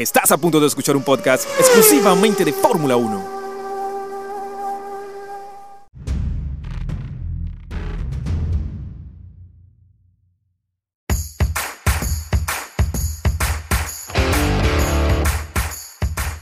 Estás 0.00 0.32
a 0.32 0.38
punto 0.38 0.58
de 0.58 0.66
escuchar 0.66 0.96
un 0.96 1.02
podcast 1.02 1.46
exclusivamente 1.58 2.42
de 2.42 2.54
Fórmula 2.54 2.96
1. 2.96 3.22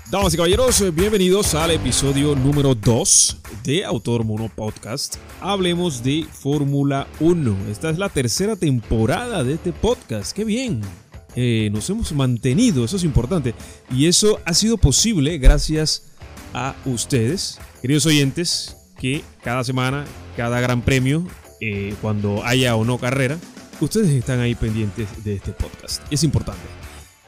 Damas 0.08 0.34
y 0.34 0.36
caballeros, 0.36 0.94
bienvenidos 0.94 1.56
al 1.56 1.72
episodio 1.72 2.36
número 2.36 2.76
2 2.76 3.38
de 3.64 3.84
Autor 3.84 4.22
Mono 4.22 4.48
Podcast. 4.54 5.16
Hablemos 5.40 6.04
de 6.04 6.28
Fórmula 6.30 7.08
1. 7.18 7.56
Esta 7.72 7.90
es 7.90 7.98
la 7.98 8.08
tercera 8.08 8.54
temporada 8.54 9.42
de 9.42 9.54
este 9.54 9.72
podcast. 9.72 10.30
¡Qué 10.30 10.44
bien! 10.44 11.07
Eh, 11.40 11.70
nos 11.70 11.88
hemos 11.88 12.10
mantenido, 12.10 12.84
eso 12.84 12.96
es 12.96 13.04
importante. 13.04 13.54
Y 13.92 14.06
eso 14.06 14.40
ha 14.44 14.54
sido 14.54 14.76
posible 14.76 15.38
gracias 15.38 16.10
a 16.52 16.74
ustedes, 16.84 17.60
queridos 17.80 18.06
oyentes, 18.06 18.76
que 18.98 19.22
cada 19.44 19.62
semana, 19.62 20.04
cada 20.36 20.58
gran 20.58 20.82
premio, 20.82 21.24
eh, 21.60 21.94
cuando 22.02 22.44
haya 22.44 22.74
o 22.74 22.84
no 22.84 22.98
carrera, 22.98 23.38
ustedes 23.80 24.08
están 24.08 24.40
ahí 24.40 24.56
pendientes 24.56 25.22
de 25.22 25.34
este 25.34 25.52
podcast. 25.52 26.02
Es 26.10 26.24
importante. 26.24 26.66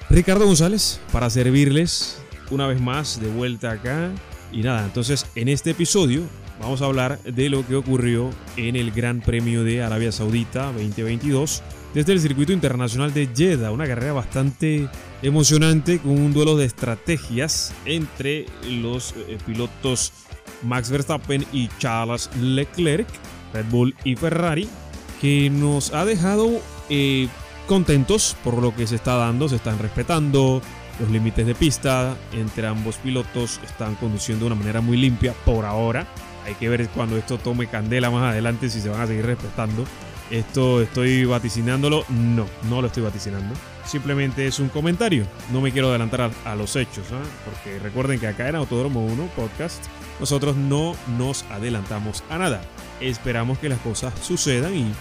Ricardo 0.08 0.44
González, 0.44 1.00
para 1.12 1.30
servirles 1.30 2.16
una 2.50 2.66
vez 2.66 2.80
más 2.80 3.20
de 3.20 3.28
vuelta 3.28 3.70
acá. 3.70 4.10
Y 4.50 4.62
nada, 4.62 4.86
entonces 4.86 5.24
en 5.36 5.46
este 5.46 5.70
episodio 5.70 6.22
vamos 6.60 6.82
a 6.82 6.86
hablar 6.86 7.18
de 7.22 7.48
lo 7.48 7.66
que 7.66 7.74
ocurrió 7.74 8.30
en 8.56 8.76
el 8.76 8.92
Gran 8.92 9.20
Premio 9.20 9.64
de 9.64 9.82
Arabia 9.82 10.12
Saudita 10.12 10.66
2022 10.66 11.62
desde 11.94 12.12
el 12.12 12.20
circuito 12.20 12.52
internacional 12.52 13.12
de 13.12 13.28
Jeddah, 13.34 13.72
una 13.72 13.86
carrera 13.86 14.12
bastante 14.12 14.88
emocionante 15.22 15.98
con 15.98 16.12
un 16.12 16.32
duelo 16.32 16.56
de 16.56 16.66
estrategias 16.66 17.72
entre 17.84 18.46
los 18.68 19.14
eh, 19.16 19.38
pilotos 19.44 20.12
Max 20.62 20.90
Verstappen 20.90 21.44
y 21.52 21.68
Charles 21.78 22.30
Leclerc, 22.40 23.08
Red 23.52 23.66
Bull 23.70 23.96
y 24.04 24.14
Ferrari, 24.14 24.68
que 25.20 25.50
nos 25.50 25.92
ha 25.92 26.04
dejado 26.04 26.60
eh, 26.90 27.28
contentos 27.66 28.36
por 28.44 28.62
lo 28.62 28.74
que 28.74 28.86
se 28.86 28.96
está 28.96 29.16
dando, 29.16 29.48
se 29.48 29.56
están 29.56 29.78
respetando, 29.78 30.62
los 31.00 31.10
límites 31.10 31.46
de 31.46 31.54
pista 31.54 32.16
entre 32.32 32.66
ambos 32.66 32.96
pilotos 32.96 33.58
están 33.64 33.94
conduciendo 33.96 34.44
de 34.44 34.52
una 34.52 34.60
manera 34.60 34.80
muy 34.80 34.96
limpia 34.96 35.32
por 35.44 35.64
ahora. 35.64 36.06
Hay 36.44 36.54
que 36.54 36.68
ver 36.68 36.88
cuando 36.88 37.16
esto 37.16 37.38
tome 37.38 37.66
candela 37.66 38.10
más 38.10 38.32
adelante 38.32 38.68
si 38.68 38.80
se 38.80 38.88
van 38.88 39.00
a 39.00 39.06
seguir 39.06 39.26
respetando. 39.26 39.84
Esto 40.30 40.80
estoy 40.80 41.24
vaticinándolo. 41.24 42.04
No, 42.08 42.46
no 42.68 42.80
lo 42.80 42.86
estoy 42.86 43.02
vaticinando. 43.02 43.54
Simplemente 43.84 44.46
es 44.46 44.60
un 44.60 44.68
comentario. 44.68 45.26
No 45.52 45.60
me 45.60 45.72
quiero 45.72 45.88
adelantar 45.88 46.30
a, 46.44 46.54
los 46.54 46.76
hechos, 46.76 47.06
¿ah? 47.12 47.22
porque 47.44 47.78
recuerden 47.80 48.20
que 48.20 48.28
acá 48.28 48.48
en 48.48 48.54
Autódromo 48.54 49.04
1 49.04 49.30
Podcast 49.34 49.84
nosotros 50.20 50.54
no 50.56 50.94
nos 51.18 51.42
adelantamos 51.44 52.22
a 52.30 52.38
nada. 52.38 52.60
Esperamos 53.00 53.58
que 53.58 53.68
las 53.68 53.80
cosas 53.80 54.14
sucedan 54.20 54.76
y 54.76 54.92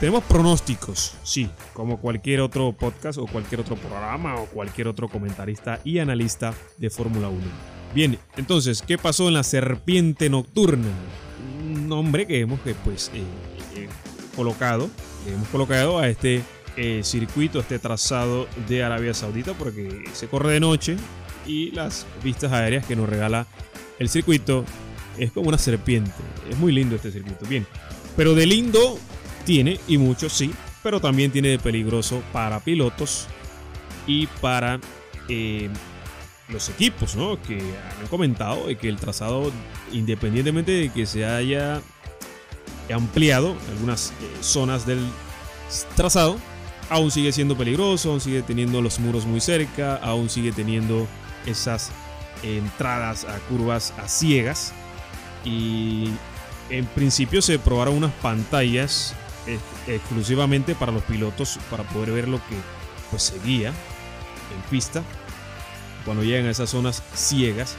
tenemos 0.00 0.24
pronósticos, 0.24 1.14
sí, 1.22 1.50
como 1.74 2.00
cualquier 2.00 2.40
otro 2.40 2.72
podcast 2.72 3.18
o 3.18 3.26
cualquier 3.26 3.60
otro 3.60 3.76
programa 3.76 4.36
o 4.36 4.46
cualquier 4.46 4.88
otro 4.88 5.08
comentarista 5.08 5.78
y 5.84 5.98
analista 5.98 6.54
de 6.78 6.88
Fórmula 6.88 7.28
1. 7.28 7.79
Bien, 7.94 8.18
entonces, 8.36 8.82
¿qué 8.86 8.98
pasó 8.98 9.28
en 9.28 9.34
la 9.34 9.42
serpiente 9.42 10.30
nocturna? 10.30 10.88
Un 11.64 11.88
nombre 11.88 12.26
que 12.26 12.40
hemos 12.40 12.60
pues, 12.84 13.10
eh, 13.14 13.22
eh, 13.76 13.88
colocado, 14.36 14.88
hemos 15.26 15.48
colocado 15.48 15.98
a 15.98 16.08
este 16.08 16.42
eh, 16.76 17.00
circuito, 17.02 17.58
este 17.58 17.78
trazado 17.78 18.46
de 18.68 18.84
Arabia 18.84 19.12
Saudita, 19.12 19.54
porque 19.54 20.04
se 20.12 20.28
corre 20.28 20.52
de 20.54 20.60
noche 20.60 20.96
y 21.46 21.72
las 21.72 22.06
vistas 22.22 22.52
aéreas 22.52 22.86
que 22.86 22.94
nos 22.94 23.08
regala 23.08 23.46
el 23.98 24.08
circuito 24.08 24.64
es 25.18 25.32
como 25.32 25.48
una 25.48 25.58
serpiente. 25.58 26.12
Es 26.48 26.56
muy 26.58 26.72
lindo 26.72 26.96
este 26.96 27.10
circuito. 27.10 27.44
Bien, 27.46 27.66
pero 28.16 28.34
de 28.34 28.46
lindo 28.46 28.98
tiene, 29.44 29.80
y 29.88 29.98
mucho 29.98 30.28
sí, 30.28 30.52
pero 30.82 31.00
también 31.00 31.30
tiene 31.32 31.48
de 31.48 31.58
peligroso 31.58 32.22
para 32.32 32.60
pilotos 32.60 33.26
y 34.06 34.26
para 34.40 34.80
eh, 35.28 35.68
los 36.50 36.68
equipos, 36.68 37.16
¿no? 37.16 37.40
Que 37.42 37.58
han 38.00 38.06
comentado 38.08 38.66
que 38.80 38.88
el 38.88 38.96
trazado, 38.96 39.52
independientemente 39.92 40.72
de 40.72 40.88
que 40.90 41.06
se 41.06 41.24
haya 41.24 41.80
ampliado 42.92 43.56
algunas 43.70 44.10
eh, 44.10 44.12
zonas 44.40 44.86
del 44.86 45.00
trazado, 45.94 46.36
aún 46.88 47.10
sigue 47.10 47.32
siendo 47.32 47.56
peligroso, 47.56 48.10
aún 48.10 48.20
sigue 48.20 48.42
teniendo 48.42 48.82
los 48.82 48.98
muros 48.98 49.26
muy 49.26 49.40
cerca, 49.40 49.96
aún 49.96 50.28
sigue 50.28 50.52
teniendo 50.52 51.06
esas 51.46 51.90
entradas 52.42 53.24
a 53.24 53.38
curvas 53.48 53.92
a 53.98 54.08
ciegas. 54.08 54.72
Y 55.44 56.10
en 56.68 56.86
principio 56.86 57.42
se 57.42 57.58
probaron 57.58 57.94
unas 57.94 58.12
pantallas 58.14 59.14
exclusivamente 59.86 60.74
para 60.74 60.92
los 60.92 61.02
pilotos 61.04 61.58
para 61.70 61.82
poder 61.84 62.12
ver 62.12 62.28
lo 62.28 62.38
que 62.38 62.56
pues 63.10 63.22
seguía 63.22 63.68
en 63.68 64.70
pista 64.70 65.02
cuando 66.04 66.22
llegan 66.22 66.46
a 66.46 66.50
esas 66.50 66.70
zonas 66.70 67.02
ciegas. 67.14 67.76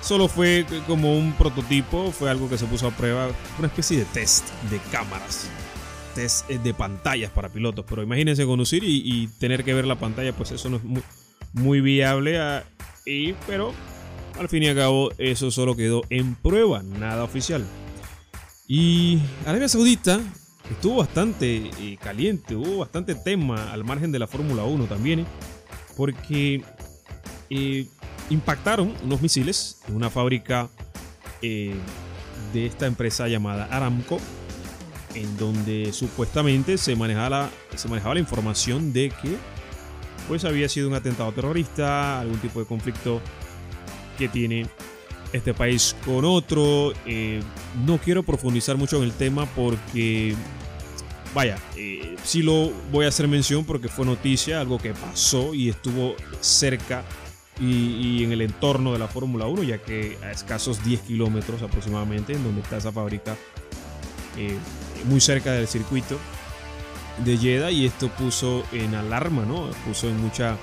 Solo 0.00 0.28
fue 0.28 0.64
como 0.86 1.16
un 1.16 1.32
prototipo, 1.34 2.10
fue 2.10 2.30
algo 2.30 2.48
que 2.48 2.56
se 2.56 2.64
puso 2.64 2.86
a 2.86 2.90
prueba, 2.90 3.28
una 3.58 3.68
especie 3.68 3.98
de 3.98 4.04
test 4.06 4.48
de 4.70 4.78
cámaras, 4.90 5.48
test 6.14 6.50
eh, 6.50 6.58
de 6.58 6.72
pantallas 6.72 7.30
para 7.30 7.50
pilotos. 7.50 7.84
Pero 7.88 8.02
imagínense 8.02 8.46
conducir 8.46 8.82
y, 8.82 9.28
tener 9.38 9.62
que 9.62 9.74
ver 9.74 9.86
la 9.86 9.96
pantalla, 9.96 10.32
pues 10.32 10.52
eso 10.52 10.70
no 10.70 10.76
es 10.78 10.82
muy, 11.52 11.80
viable. 11.82 12.40
Ah, 12.40 12.64
y, 13.04 13.34
pero 13.46 13.74
al 14.38 14.48
fin 14.48 14.62
y 14.62 14.68
al 14.68 14.76
cabo, 14.76 15.10
eso 15.18 15.50
solo 15.50 15.76
quedó 15.76 16.02
en 16.08 16.34
prueba, 16.34 16.82
nada 16.82 17.24
oficial. 17.24 17.62
Y 18.66 19.18
Arabia 19.44 19.68
Saudita 19.68 20.20
estuvo 20.70 20.96
bastante 20.96 21.70
eh, 21.80 21.98
caliente, 22.00 22.54
hubo 22.56 22.78
bastante 22.78 23.14
tema 23.14 23.72
al 23.72 23.84
margen 23.84 24.12
de 24.12 24.18
la 24.18 24.26
Fórmula 24.26 24.62
1 24.64 24.84
también, 24.84 25.26
porque 25.96 26.62
eh, 27.50 27.86
impactaron 28.30 28.94
unos 29.02 29.20
misiles 29.20 29.80
en 29.88 29.96
una 29.96 30.10
fábrica 30.10 30.68
eh, 31.42 31.74
de 32.52 32.66
esta 32.66 32.86
empresa 32.86 33.28
llamada 33.28 33.68
Aramco, 33.70 34.18
en 35.14 35.36
donde 35.36 35.92
supuestamente 35.92 36.78
se 36.78 36.96
manejaba, 36.96 37.28
la, 37.28 37.50
se 37.76 37.88
manejaba 37.88 38.14
la 38.14 38.20
información 38.20 38.92
de 38.92 39.10
que 39.10 39.36
pues 40.28 40.44
había 40.44 40.68
sido 40.68 40.88
un 40.88 40.94
atentado 40.94 41.32
terrorista, 41.32 42.20
algún 42.20 42.38
tipo 42.38 42.60
de 42.60 42.66
conflicto 42.66 43.20
que 44.16 44.28
tiene 44.28 44.66
este 45.32 45.54
país 45.54 45.96
con 46.04 46.24
otro. 46.24 46.92
no 47.84 47.98
quiero 47.98 48.22
profundizar 48.22 48.76
mucho 48.76 48.98
en 48.98 49.04
el 49.04 49.12
tema 49.12 49.46
porque 49.46 50.36
vaya, 51.34 51.58
eh, 51.76 52.16
sí 52.24 52.42
lo 52.42 52.70
voy 52.90 53.04
a 53.04 53.08
hacer 53.08 53.28
mención 53.28 53.64
porque 53.64 53.88
fue 53.88 54.04
noticia, 54.04 54.60
algo 54.60 54.78
que 54.78 54.92
pasó 54.92 55.54
y 55.54 55.68
estuvo 55.68 56.16
cerca 56.40 57.04
y, 57.60 58.24
en 58.24 58.32
el 58.32 58.40
entorno 58.40 58.92
de 58.92 58.98
la 58.98 59.06
Fórmula 59.06 59.46
1, 59.46 59.62
ya 59.64 59.78
que 59.78 60.16
a 60.22 60.30
escasos 60.30 60.82
10 60.84 61.00
kilómetros 61.02 61.62
aproximadamente, 61.62 62.32
en 62.32 62.42
donde 62.42 62.62
está 62.62 62.78
esa 62.78 62.90
fábrica, 62.90 63.36
eh, 64.36 64.56
muy 65.04 65.20
cerca 65.20 65.52
del 65.52 65.68
circuito 65.68 66.18
de 67.24 67.36
Jeddah, 67.36 67.70
y 67.70 67.86
esto 67.86 68.08
puso 68.08 68.64
en 68.72 68.94
alarma, 68.94 69.44
¿no? 69.44 69.68
Puso 69.86 70.08
en 70.08 70.18
mucha 70.20 70.56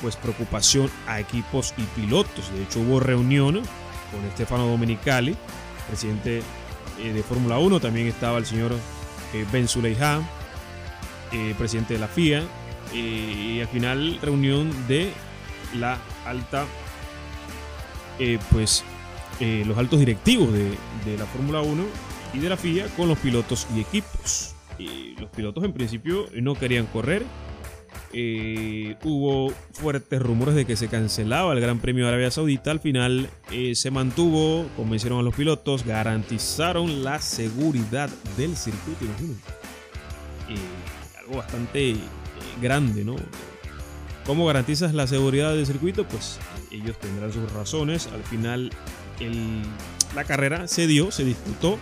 pues 0.00 0.16
preocupación 0.16 0.88
a 1.06 1.18
equipos 1.20 1.74
y 1.76 1.82
pilotos. 2.00 2.52
De 2.52 2.62
hecho, 2.62 2.80
hubo 2.80 3.00
reunión 3.00 3.54
con 3.56 4.30
Stefano 4.34 4.66
Domenicali, 4.66 5.36
presidente 5.88 6.42
eh, 7.00 7.12
de 7.12 7.22
Fórmula 7.22 7.58
1, 7.58 7.80
también 7.80 8.06
estaba 8.06 8.38
el 8.38 8.46
señor 8.46 8.72
eh, 9.34 9.44
Ben 9.52 9.68
Suleija, 9.68 10.20
eh, 11.32 11.54
presidente 11.58 11.94
de 11.94 12.00
la 12.00 12.08
FIA, 12.08 12.42
y 12.94 13.60
al 13.60 13.68
final 13.68 14.18
reunión 14.22 14.70
de 14.88 15.12
la 15.74 15.98
alta, 16.26 16.66
pues 18.50 18.84
los 19.40 19.78
altos 19.78 20.00
directivos 20.00 20.52
de, 20.52 21.16
la 21.16 21.26
Fórmula 21.26 21.60
1 21.60 21.84
y 22.34 22.38
de 22.38 22.48
la 22.48 22.56
FIA 22.56 22.86
con 22.96 23.08
los 23.08 23.18
pilotos 23.18 23.66
y 23.74 23.80
equipos. 23.80 24.54
los 25.18 25.30
pilotos 25.30 25.64
en 25.64 25.72
principio 25.72 26.26
no 26.34 26.54
querían 26.54 26.86
correr. 26.86 27.24
hubo 29.04 29.52
fuertes 29.72 30.20
rumores 30.20 30.54
de 30.54 30.64
que 30.64 30.76
se 30.76 30.88
cancelaba 30.88 31.52
el 31.52 31.60
Gran 31.60 31.78
Premio 31.78 32.04
de 32.04 32.10
Arabia 32.10 32.30
Saudita. 32.30 32.70
Al 32.70 32.80
final 32.80 33.30
se 33.74 33.90
mantuvo, 33.90 34.68
convencieron 34.76 35.20
a 35.20 35.22
los 35.22 35.34
pilotos, 35.34 35.84
garantizaron 35.84 37.04
la 37.04 37.20
seguridad 37.20 38.10
del 38.36 38.56
circuito. 38.56 39.06
algo 41.20 41.36
bastante 41.36 41.96
grande, 42.60 43.04
¿no? 43.04 43.16
¿Cómo 44.28 44.44
garantizas 44.44 44.92
la 44.92 45.06
seguridad 45.06 45.54
del 45.54 45.64
circuito? 45.64 46.06
Pues 46.06 46.38
ellos 46.70 46.98
tendrán 46.98 47.32
sus 47.32 47.50
razones. 47.50 48.10
Al 48.12 48.22
final 48.24 48.70
la 50.14 50.24
carrera 50.24 50.68
se 50.68 50.86
dio, 50.86 51.10
se 51.10 51.24
disputó. 51.24 51.78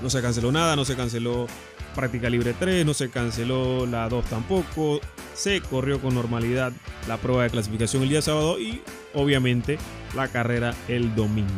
No 0.00 0.08
se 0.08 0.22
canceló 0.22 0.50
nada, 0.50 0.76
no 0.76 0.86
se 0.86 0.96
canceló 0.96 1.46
práctica 1.94 2.30
libre 2.30 2.54
3, 2.58 2.86
no 2.86 2.94
se 2.94 3.10
canceló 3.10 3.84
la 3.84 4.08
2 4.08 4.24
tampoco. 4.24 4.98
se 5.34 5.60
corrió 5.60 6.00
con 6.00 6.14
normalidad 6.14 6.72
la 7.06 7.18
prueba 7.18 7.42
de 7.42 7.50
clasificación 7.50 8.02
el 8.02 8.08
día 8.08 8.22
sábado 8.22 8.58
y 8.58 8.80
obviamente 9.12 9.76
la 10.14 10.28
carrera 10.28 10.74
el 10.88 11.14
domingo. 11.14 11.50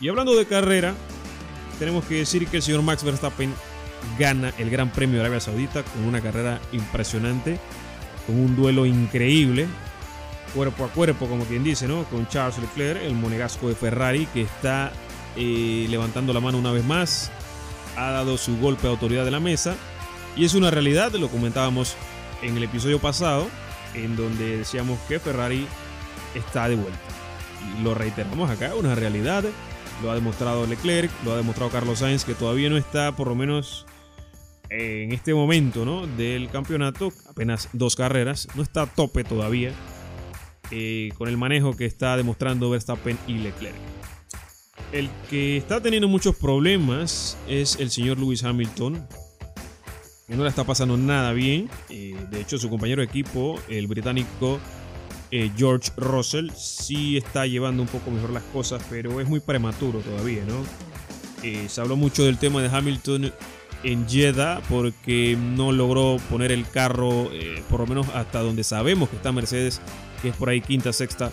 Y 0.00 0.08
hablando 0.08 0.34
de 0.34 0.46
carrera, 0.46 0.94
tenemos 1.78 2.06
que 2.06 2.14
decir 2.14 2.46
que 2.46 2.56
el 2.56 2.62
señor 2.62 2.80
Max 2.80 3.04
Verstappen 3.04 3.52
gana 4.18 4.54
el 4.56 4.70
Gran 4.70 4.90
Premio 4.90 5.16
de 5.16 5.20
Arabia 5.20 5.40
Saudita 5.40 5.82
con 5.82 6.04
una 6.04 6.22
carrera 6.22 6.62
impresionante, 6.72 7.58
con 8.26 8.38
un 8.38 8.56
duelo 8.56 8.86
increíble, 8.86 9.66
cuerpo 10.54 10.84
a 10.84 10.88
cuerpo, 10.88 11.26
como 11.26 11.44
quien 11.44 11.64
dice, 11.64 11.88
¿no? 11.88 12.04
Con 12.04 12.28
Charles 12.28 12.58
Leclerc, 12.58 13.02
el 13.02 13.14
monegasco 13.14 13.68
de 13.68 13.74
Ferrari, 13.74 14.26
que 14.26 14.42
está 14.42 14.92
eh, 15.36 15.86
levantando 15.88 16.32
la 16.32 16.40
mano 16.40 16.58
una 16.58 16.72
vez 16.72 16.84
más, 16.84 17.30
ha 17.96 18.10
dado 18.10 18.38
su 18.38 18.58
golpe 18.58 18.82
de 18.82 18.88
autoridad 18.90 19.24
de 19.24 19.30
la 19.30 19.40
mesa, 19.40 19.76
y 20.36 20.44
es 20.44 20.54
una 20.54 20.70
realidad, 20.70 21.12
lo 21.12 21.28
comentábamos 21.28 21.94
en 22.42 22.56
el 22.56 22.62
episodio 22.62 22.98
pasado, 22.98 23.48
en 23.94 24.16
donde 24.16 24.58
decíamos 24.58 24.98
que 25.08 25.18
Ferrari 25.18 25.66
está 26.34 26.68
de 26.68 26.76
vuelta. 26.76 26.98
Lo 27.82 27.94
reiteramos 27.94 28.50
acá, 28.50 28.74
una 28.74 28.94
realidad. 28.94 29.44
Lo 30.02 30.10
ha 30.10 30.14
demostrado 30.14 30.66
Leclerc, 30.66 31.10
lo 31.24 31.32
ha 31.32 31.36
demostrado 31.36 31.70
Carlos 31.70 32.00
Sainz, 32.00 32.24
que 32.24 32.34
todavía 32.34 32.70
no 32.70 32.76
está, 32.76 33.12
por 33.12 33.28
lo 33.28 33.34
menos 33.34 33.86
en 34.72 35.12
este 35.12 35.34
momento 35.34 35.84
¿no? 35.84 36.06
del 36.06 36.48
campeonato, 36.48 37.12
apenas 37.28 37.68
dos 37.72 37.94
carreras, 37.94 38.48
no 38.54 38.62
está 38.62 38.82
a 38.82 38.86
tope 38.86 39.22
todavía 39.22 39.72
eh, 40.70 41.10
con 41.18 41.28
el 41.28 41.36
manejo 41.36 41.76
que 41.76 41.84
está 41.84 42.16
demostrando 42.16 42.70
Verstappen 42.70 43.18
y 43.26 43.34
Leclerc. 43.34 43.74
El 44.90 45.10
que 45.28 45.58
está 45.58 45.82
teniendo 45.82 46.08
muchos 46.08 46.34
problemas 46.36 47.36
es 47.46 47.78
el 47.78 47.90
señor 47.90 48.18
Lewis 48.18 48.42
Hamilton, 48.42 49.06
que 50.26 50.34
no 50.34 50.44
le 50.44 50.48
está 50.48 50.64
pasando 50.64 50.96
nada 50.96 51.34
bien. 51.34 51.68
Eh, 51.90 52.16
de 52.30 52.40
hecho, 52.40 52.56
su 52.56 52.70
compañero 52.70 53.02
de 53.02 53.06
equipo, 53.06 53.60
el 53.68 53.86
británico 53.86 54.58
eh, 55.30 55.50
George 55.56 55.90
Russell, 55.98 56.50
sí 56.56 57.18
está 57.18 57.46
llevando 57.46 57.82
un 57.82 57.88
poco 57.88 58.10
mejor 58.10 58.30
las 58.30 58.44
cosas, 58.44 58.82
pero 58.88 59.20
es 59.20 59.28
muy 59.28 59.40
prematuro 59.40 60.00
todavía, 60.00 60.42
¿no? 60.46 60.64
se 61.68 61.80
habló 61.80 61.96
mucho 61.96 62.24
del 62.24 62.38
tema 62.38 62.62
de 62.62 62.68
Hamilton 62.68 63.32
en 63.82 64.08
Jeddah 64.08 64.60
porque 64.68 65.36
no 65.36 65.72
logró 65.72 66.18
poner 66.30 66.52
el 66.52 66.68
carro, 66.68 67.30
eh, 67.32 67.62
por 67.68 67.80
lo 67.80 67.86
menos 67.86 68.08
hasta 68.14 68.40
donde 68.40 68.64
sabemos 68.64 69.08
que 69.08 69.16
está 69.16 69.32
Mercedes, 69.32 69.80
que 70.20 70.28
es 70.28 70.36
por 70.36 70.48
ahí 70.48 70.60
quinta, 70.60 70.92
sexta 70.92 71.32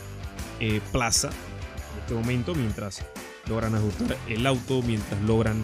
eh, 0.60 0.82
plaza 0.92 1.30
en 1.30 2.00
este 2.00 2.14
momento, 2.14 2.56
mientras 2.56 3.06
logran 3.48 3.76
ajustar 3.76 4.18
el 4.28 4.46
auto, 4.46 4.82
mientras 4.82 5.22
logran 5.22 5.64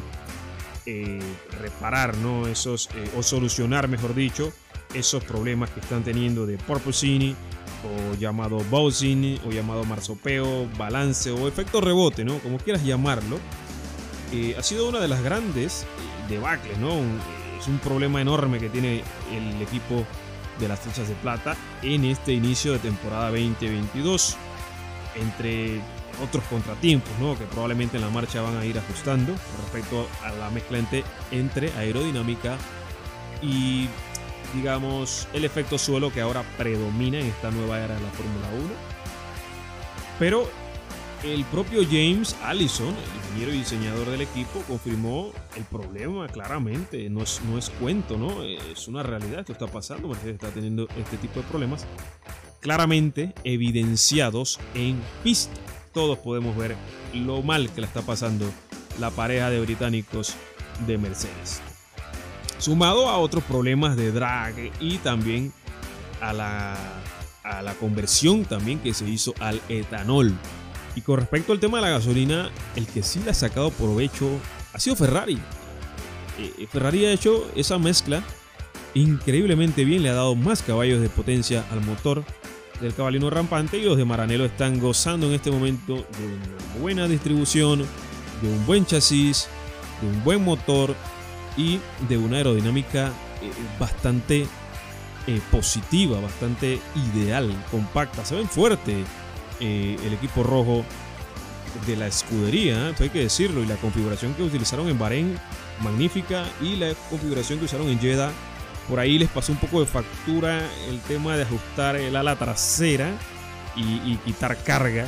eh, 0.85 1.19
reparar, 1.59 2.15
¿no? 2.17 2.47
Esos, 2.47 2.89
o 3.17 3.23
solucionar, 3.23 3.87
mejor 3.87 4.13
dicho, 4.13 4.53
esos 4.93 5.23
problemas 5.23 5.69
que 5.71 5.79
están 5.79 6.03
teniendo 6.03 6.45
de 6.45 6.57
porpoising 6.57 7.35
o 7.83 8.15
llamado 8.15 8.63
bouncing 8.69 9.39
o 9.45 9.51
llamado 9.51 9.83
marsopeo, 9.83 10.67
balance 10.77 11.31
o 11.31 11.47
efecto 11.47 11.81
rebote, 11.81 12.23
¿no? 12.23 12.37
Como 12.39 12.57
quieras 12.57 12.83
llamarlo. 12.83 13.39
ha 14.57 14.63
sido 14.63 14.87
una 14.89 14.99
de 14.99 15.07
las 15.07 15.23
grandes 15.23 15.85
debacle, 16.27 16.75
¿no? 16.77 17.01
es 17.59 17.67
un 17.67 17.79
problema 17.79 18.21
enorme 18.21 18.59
que 18.59 18.69
tiene 18.69 19.03
el 19.31 19.61
equipo 19.61 20.05
de 20.59 20.67
las 20.67 20.79
flechas 20.79 21.07
de 21.07 21.15
plata 21.15 21.55
en 21.81 22.05
este 22.05 22.33
inicio 22.33 22.73
de 22.73 22.79
temporada 22.79 23.29
2022. 23.29 24.37
Entre 25.15 25.81
otros 26.21 26.43
contratiempos, 26.45 27.11
¿no? 27.19 27.37
Que 27.37 27.45
probablemente 27.45 27.97
en 27.97 28.03
la 28.03 28.09
marcha 28.09 28.41
van 28.41 28.57
a 28.57 28.65
ir 28.65 28.77
ajustando 28.77 29.33
respecto 29.61 30.07
a 30.23 30.31
la 30.31 30.49
mezcla 30.49 30.79
entre 31.31 31.71
aerodinámica 31.73 32.57
y 33.41 33.87
digamos 34.53 35.27
el 35.33 35.43
efecto 35.43 35.77
suelo 35.77 36.11
que 36.11 36.21
ahora 36.21 36.43
predomina 36.57 37.19
en 37.19 37.27
esta 37.27 37.51
nueva 37.51 37.79
era 37.79 37.95
de 37.95 38.01
la 38.01 38.09
Fórmula 38.09 38.47
1. 38.53 38.69
Pero 40.19 40.49
el 41.25 41.43
propio 41.45 41.83
James 41.83 42.35
Allison, 42.43 42.93
ingeniero 43.17 43.53
y 43.53 43.59
diseñador 43.59 44.09
del 44.09 44.21
equipo, 44.21 44.61
confirmó 44.67 45.31
el 45.55 45.63
problema 45.63 46.27
claramente. 46.27 47.09
No 47.09 47.23
es, 47.23 47.41
no 47.49 47.57
es 47.57 47.69
cuento, 47.71 48.17
¿no? 48.17 48.43
Es 48.43 48.87
una 48.87 49.01
realidad. 49.01 49.39
Esto 49.39 49.53
está 49.53 49.67
pasando. 49.67 50.07
Mercedes 50.07 50.35
está 50.35 50.49
teniendo 50.49 50.87
este 50.97 51.17
tipo 51.17 51.39
de 51.39 51.47
problemas 51.47 51.85
claramente 52.59 53.33
evidenciados 53.43 54.59
en 54.75 55.01
pista. 55.23 55.59
Todos 55.93 56.19
podemos 56.19 56.55
ver 56.55 56.75
lo 57.13 57.41
mal 57.41 57.69
que 57.71 57.81
le 57.81 57.87
está 57.87 58.01
pasando 58.01 58.45
la 58.99 59.09
pareja 59.09 59.49
de 59.49 59.59
británicos 59.61 60.35
de 60.85 60.97
Mercedes. 60.97 61.61
Sumado 62.59 63.09
a 63.09 63.17
otros 63.17 63.43
problemas 63.43 63.95
de 63.95 64.11
drag 64.11 64.55
y 64.79 64.97
también 64.99 65.53
a 66.21 66.33
la, 66.33 66.77
a 67.43 67.61
la 67.61 67.73
conversión 67.75 68.45
también 68.45 68.79
que 68.79 68.93
se 68.93 69.07
hizo 69.07 69.33
al 69.39 69.61
etanol 69.69 70.33
y 70.95 71.01
con 71.01 71.19
respecto 71.19 71.51
al 71.51 71.59
tema 71.59 71.77
de 71.77 71.83
la 71.83 71.89
gasolina, 71.89 72.49
el 72.75 72.87
que 72.87 73.03
sí 73.03 73.19
le 73.23 73.31
ha 73.31 73.33
sacado 73.33 73.69
provecho 73.71 74.29
ha 74.73 74.79
sido 74.79 74.95
Ferrari. 74.95 75.35
Eh, 76.39 76.53
eh, 76.57 76.67
Ferrari 76.71 77.05
ha 77.05 77.11
hecho 77.11 77.49
esa 77.55 77.77
mezcla 77.77 78.23
increíblemente 78.93 79.83
bien, 79.83 80.03
le 80.03 80.09
ha 80.09 80.13
dado 80.13 80.35
más 80.35 80.61
caballos 80.61 81.01
de 81.01 81.09
potencia 81.09 81.65
al 81.71 81.81
motor 81.81 82.23
del 82.79 82.93
cabalino 82.93 83.29
rampante 83.29 83.77
y 83.77 83.83
los 83.83 83.97
de 83.97 84.05
Maranello 84.05 84.45
están 84.45 84.79
gozando 84.79 85.27
en 85.27 85.33
este 85.33 85.51
momento 85.51 85.95
de 85.95 86.25
una 86.25 86.81
buena 86.81 87.07
distribución, 87.07 87.79
de 88.41 88.47
un 88.47 88.65
buen 88.65 88.85
chasis, 88.85 89.49
de 90.01 90.07
un 90.07 90.23
buen 90.23 90.43
motor 90.43 90.95
y 91.57 91.79
de 92.07 92.17
una 92.17 92.37
aerodinámica 92.37 93.07
eh, 93.41 93.51
bastante 93.79 94.47
positiva, 95.49 96.21
bastante 96.21 96.79
ideal, 97.15 97.51
compacta. 97.71 98.23
Se 98.23 98.35
ven 98.35 98.47
fuerte 98.47 99.03
eh, 99.59 99.97
el 100.05 100.13
equipo 100.13 100.43
rojo 100.43 100.83
de 101.85 101.95
la 101.95 102.07
escudería, 102.07 102.93
hay 102.99 103.09
que 103.09 103.19
decirlo, 103.19 103.61
y 103.61 103.65
la 103.65 103.75
configuración 103.75 104.33
que 104.33 104.43
utilizaron 104.43 104.87
en 104.89 104.97
Bahrein, 104.97 105.37
magnífica, 105.81 106.45
y 106.61 106.75
la 106.77 106.93
configuración 107.09 107.59
que 107.59 107.65
usaron 107.65 107.89
en 107.89 107.99
Jeddah, 107.99 108.31
por 108.89 108.99
ahí 108.99 109.17
les 109.17 109.29
pasó 109.29 109.51
un 109.51 109.57
poco 109.57 109.79
de 109.79 109.85
factura 109.85 110.61
el 110.87 110.99
tema 111.01 111.35
de 111.35 111.43
ajustar 111.43 111.95
el 111.95 112.15
ala 112.15 112.35
trasera 112.35 113.11
y, 113.75 114.15
quitar 114.17 114.57
carga 114.63 115.07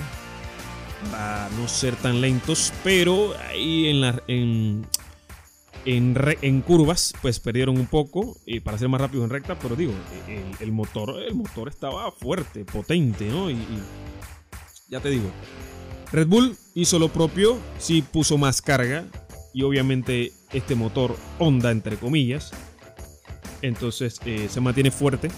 para 1.11 1.49
no 1.57 1.67
ser 1.67 1.95
tan 1.95 2.21
lentos, 2.21 2.73
pero 2.83 3.33
ahí 3.47 3.87
en, 3.87 4.01
la, 4.01 4.21
en, 4.27 4.85
en, 5.85 6.61
curvas 6.61 7.13
pues 7.21 7.39
perdieron 7.39 7.77
un 7.77 7.85
poco 7.85 8.35
y 8.45 8.59
para 8.59 8.77
ser 8.77 8.89
más 8.89 8.99
rápidos 8.99 9.25
en 9.25 9.29
recta, 9.29 9.57
pero 9.57 9.75
digo, 9.75 9.93
el, 10.59 10.71
motor, 10.71 11.21
el 11.25 11.35
motor 11.35 11.69
estaba 11.69 12.11
fuerte, 12.11 12.65
potente, 12.65 13.25
¿no? 13.29 13.49
y 13.49 13.57
ya 14.87 14.99
te 14.99 15.09
digo. 15.09 15.31
Red 16.11 16.27
Bull 16.27 16.55
hizo 16.73 16.99
lo 16.99 17.09
propio, 17.09 17.57
sí 17.79 18.01
puso 18.01 18.37
más 18.37 18.61
carga 18.61 19.05
y 19.53 19.63
obviamente 19.63 20.31
este 20.51 20.75
motor 20.75 21.15
Honda 21.39 21.71
entre 21.71 21.97
comillas. 21.97 22.51
Entonces 23.61 24.19
eh, 24.25 24.47
se 24.49 24.61
mantiene 24.61 24.91
fuerte 24.91 25.29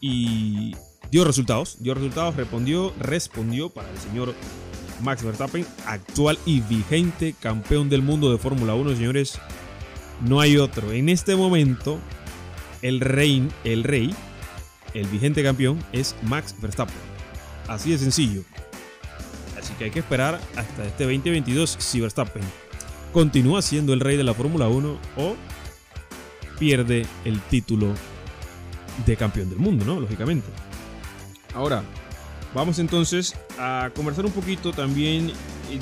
y 0.00 0.74
dio 1.10 1.24
resultados, 1.24 1.82
dio 1.82 1.94
resultados, 1.94 2.36
respondió, 2.36 2.92
respondió 2.98 3.70
para 3.70 3.90
el 3.90 3.98
señor 3.98 4.34
Max 5.00 5.24
Verstappen, 5.24 5.66
actual 5.86 6.38
y 6.44 6.60
vigente 6.60 7.34
campeón 7.40 7.88
del 7.88 8.02
mundo 8.02 8.30
de 8.30 8.38
Fórmula 8.38 8.74
1, 8.74 8.96
señores. 8.96 9.38
No 10.20 10.40
hay 10.40 10.56
otro. 10.56 10.92
En 10.92 11.08
este 11.08 11.34
momento, 11.34 11.98
el 12.82 13.00
rey, 13.00 13.48
el 13.64 13.82
rey, 13.84 14.14
el 14.94 15.06
vigente 15.06 15.42
campeón 15.42 15.82
es 15.92 16.14
Max 16.22 16.54
Verstappen. 16.60 16.94
Así 17.66 17.90
de 17.90 17.98
sencillo. 17.98 18.42
Que 19.82 19.86
hay 19.86 19.90
que 19.90 19.98
esperar 19.98 20.40
hasta 20.54 20.84
este 20.84 21.02
2022 21.02 21.74
si 21.76 22.00
Verstappen 22.00 22.44
continúa 23.12 23.62
siendo 23.62 23.92
el 23.92 23.98
rey 23.98 24.16
de 24.16 24.22
la 24.22 24.32
Fórmula 24.32 24.68
1 24.68 24.96
o 25.16 25.34
pierde 26.56 27.04
el 27.24 27.40
título 27.40 27.92
de 29.04 29.16
campeón 29.16 29.50
del 29.50 29.58
mundo, 29.58 29.84
¿no? 29.84 29.98
Lógicamente. 29.98 30.46
Ahora, 31.52 31.82
vamos 32.54 32.78
entonces 32.78 33.34
a 33.58 33.90
conversar 33.92 34.24
un 34.24 34.30
poquito 34.30 34.70
también 34.70 35.32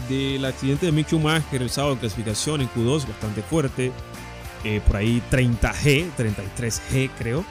del 0.08 0.46
accidente 0.46 0.86
de 0.86 0.92
Mick 0.92 1.08
Schumacher 1.08 1.60
el 1.60 1.68
sábado 1.68 1.96
de 1.96 2.00
clasificación 2.00 2.62
en 2.62 2.70
Q2, 2.70 3.06
bastante 3.06 3.42
fuerte. 3.42 3.92
Eh, 4.64 4.80
por 4.86 4.96
ahí 4.96 5.22
30G, 5.30 6.10
33G 6.16 7.10
creo. 7.18 7.44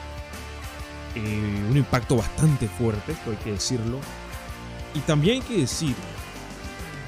Eh, 1.14 1.64
un 1.70 1.76
impacto 1.76 2.16
bastante 2.16 2.66
fuerte, 2.66 3.12
esto 3.12 3.30
hay 3.30 3.36
que 3.36 3.52
decirlo. 3.52 4.00
Y 4.96 4.98
también 4.98 5.40
hay 5.40 5.46
que 5.46 5.58
decir 5.58 5.94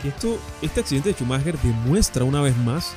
esto, 0.08 0.38
este 0.62 0.80
accidente 0.80 1.10
de 1.10 1.14
Schumacher 1.14 1.58
demuestra 1.58 2.24
una 2.24 2.40
vez 2.40 2.56
más 2.56 2.94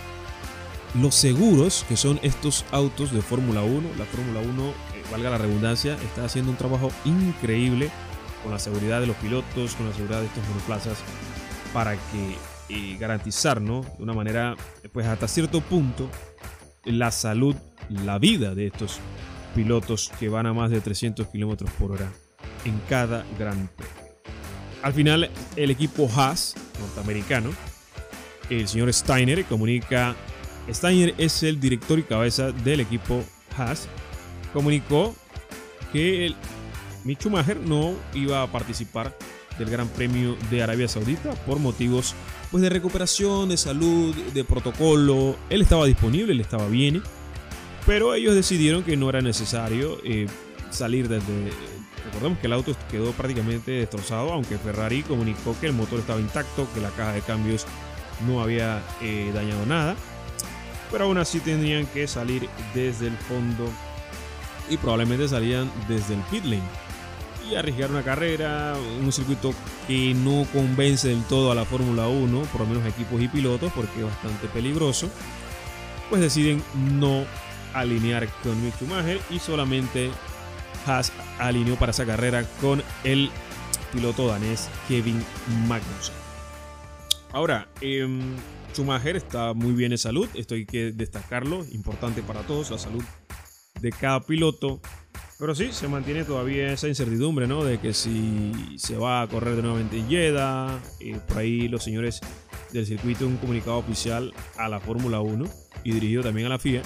los 1.01 1.15
seguros 1.15 1.85
que 1.87 1.97
son 1.97 2.19
estos 2.23 2.65
autos 2.71 3.11
de 3.11 3.21
Fórmula 3.21 3.63
1. 3.63 3.89
La 3.97 4.05
Fórmula 4.05 4.39
1, 4.39 4.69
eh, 4.69 4.73
valga 5.11 5.29
la 5.29 5.37
redundancia, 5.37 5.95
está 5.95 6.25
haciendo 6.25 6.51
un 6.51 6.57
trabajo 6.57 6.91
increíble 7.03 7.89
con 8.43 8.51
la 8.51 8.59
seguridad 8.59 9.01
de 9.01 9.07
los 9.07 9.15
pilotos, 9.17 9.75
con 9.75 9.87
la 9.87 9.93
seguridad 9.93 10.21
de 10.21 10.27
estos 10.27 10.47
monoplazas, 10.47 10.97
para 11.73 11.95
que 11.95 12.37
eh, 12.69 12.97
garantizar, 12.97 13.61
¿no? 13.61 13.81
De 13.97 14.03
una 14.03 14.13
manera, 14.13 14.55
pues 14.93 15.05
hasta 15.05 15.27
cierto 15.27 15.61
punto, 15.61 16.09
la 16.85 17.11
salud, 17.11 17.55
la 17.89 18.19
vida 18.19 18.55
de 18.55 18.67
estos 18.67 18.99
pilotos 19.55 20.11
que 20.19 20.29
van 20.29 20.45
a 20.45 20.53
más 20.53 20.69
de 20.69 20.81
300 20.81 21.27
kilómetros 21.27 21.69
por 21.71 21.91
hora 21.91 22.11
en 22.65 22.79
cada 22.89 23.25
Gran 23.37 23.69
Premio. 23.75 24.05
Al 24.83 24.93
final, 24.93 25.31
el 25.55 25.71
equipo 25.71 26.09
Haas, 26.15 26.55
norteamericano, 26.79 27.51
el 28.49 28.67
señor 28.67 28.93
Steiner 28.93 29.43
comunica, 29.45 30.15
Steiner 30.69 31.13
es 31.17 31.43
el 31.43 31.59
director 31.59 31.99
y 31.99 32.03
cabeza 32.03 32.51
del 32.51 32.79
equipo 32.79 33.23
Haas, 33.57 33.87
comunicó 34.53 35.15
que 35.91 36.27
el 36.27 36.35
Mick 37.03 37.19
Schumacher 37.19 37.59
no 37.59 37.93
iba 38.13 38.41
a 38.41 38.51
participar 38.51 39.15
del 39.57 39.69
Gran 39.69 39.87
Premio 39.87 40.35
de 40.49 40.63
Arabia 40.63 40.87
Saudita 40.87 41.31
por 41.45 41.59
motivos 41.59 42.13
pues, 42.51 42.61
de 42.61 42.69
recuperación, 42.69 43.49
de 43.49 43.57
salud, 43.57 44.15
de 44.15 44.43
protocolo. 44.43 45.35
Él 45.49 45.61
estaba 45.61 45.85
disponible, 45.85 46.33
él 46.33 46.41
estaba 46.41 46.67
bien, 46.67 47.01
pero 47.85 48.13
ellos 48.13 48.35
decidieron 48.35 48.83
que 48.83 48.97
no 48.97 49.09
era 49.09 49.21
necesario 49.21 49.99
eh, 50.03 50.27
salir 50.71 51.07
desde... 51.07 51.51
Recordemos 52.15 52.39
que 52.39 52.47
el 52.47 52.53
auto 52.53 52.75
quedó 52.89 53.11
prácticamente 53.11 53.71
destrozado, 53.71 54.31
aunque 54.31 54.57
Ferrari 54.57 55.03
comunicó 55.03 55.53
que 55.59 55.67
el 55.67 55.73
motor 55.73 55.99
estaba 55.99 56.17
intacto, 56.17 56.65
que 56.73 56.79
la 56.79 56.89
caja 56.91 57.11
de 57.11 57.19
cambios 57.19 57.65
no 58.25 58.41
había 58.41 58.81
eh, 59.01 59.31
dañado 59.33 59.65
nada. 59.65 59.97
Pero 60.89 61.03
aún 61.03 61.17
así 61.17 61.41
tendrían 61.41 61.85
que 61.87 62.07
salir 62.07 62.47
desde 62.73 63.07
el 63.07 63.17
fondo 63.17 63.69
y 64.69 64.77
probablemente 64.77 65.27
salían 65.27 65.69
desde 65.89 66.13
el 66.13 66.21
pit 66.31 66.45
lane 66.45 66.63
y 67.51 67.55
arriesgar 67.55 67.91
una 67.91 68.01
carrera, 68.01 68.75
un 69.01 69.11
circuito 69.11 69.53
que 69.85 70.13
no 70.13 70.47
convence 70.53 71.09
del 71.09 71.21
todo 71.23 71.51
a 71.51 71.55
la 71.55 71.65
Fórmula 71.65 72.07
1, 72.07 72.41
por 72.43 72.61
lo 72.61 72.67
menos 72.67 72.87
equipos 72.87 73.21
y 73.21 73.27
pilotos, 73.27 73.73
porque 73.73 73.99
es 73.99 74.05
bastante 74.05 74.47
peligroso, 74.47 75.09
pues 76.09 76.21
deciden 76.21 76.63
no 76.93 77.25
alinear 77.73 78.25
con 78.41 78.63
Mick 78.63 78.77
Schumacher 78.77 79.19
y 79.29 79.39
solamente 79.39 80.11
Haas 80.85 81.11
alineó 81.39 81.75
para 81.75 81.91
esa 81.91 82.05
carrera 82.05 82.45
con 82.61 82.83
el 83.03 83.29
piloto 83.93 84.27
danés 84.27 84.69
Kevin 84.87 85.23
Magnussen. 85.67 86.15
Ahora, 87.31 87.67
eh, 87.81 88.07
Schumacher 88.73 89.15
está 89.15 89.53
muy 89.53 89.73
bien 89.73 89.91
en 89.91 89.97
salud, 89.97 90.27
esto 90.33 90.55
hay 90.55 90.65
que 90.65 90.91
destacarlo, 90.91 91.65
importante 91.71 92.21
para 92.21 92.41
todos, 92.41 92.71
la 92.71 92.77
salud 92.77 93.03
de 93.81 93.91
cada 93.91 94.21
piloto. 94.21 94.79
Pero 95.37 95.53
sí, 95.53 95.69
se 95.71 95.87
mantiene 95.89 96.23
todavía 96.23 96.71
esa 96.71 96.87
incertidumbre, 96.87 97.45
¿no? 97.45 97.63
De 97.63 97.77
que 97.77 97.93
si 97.93 98.53
se 98.77 98.95
va 98.95 99.21
a 99.21 99.27
correr 99.27 99.57
de 99.57 99.63
nuevamente 99.63 99.97
en 99.97 100.07
Jeddah. 100.07 100.79
Eh, 101.01 101.19
por 101.27 101.39
ahí 101.39 101.67
los 101.67 101.83
señores 101.83 102.21
del 102.75 102.87
circuito, 102.87 103.25
un 103.25 103.37
comunicado 103.37 103.77
oficial 103.77 104.33
a 104.57 104.69
la 104.69 104.79
Fórmula 104.79 105.21
1 105.21 105.45
y 105.83 105.91
dirigido 105.91 106.23
también 106.23 106.47
a 106.47 106.49
la 106.49 106.59
FIA, 106.59 106.81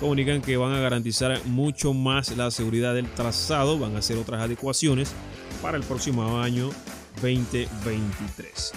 comunican 0.00 0.42
que 0.42 0.56
van 0.56 0.72
a 0.72 0.80
garantizar 0.80 1.44
mucho 1.46 1.92
más 1.94 2.36
la 2.36 2.50
seguridad 2.50 2.94
del 2.94 3.10
trazado, 3.10 3.78
van 3.78 3.96
a 3.96 3.98
hacer 3.98 4.16
otras 4.18 4.40
adecuaciones 4.40 5.12
para 5.60 5.76
el 5.76 5.84
próximo 5.84 6.40
año 6.40 6.70
2023. 7.20 8.72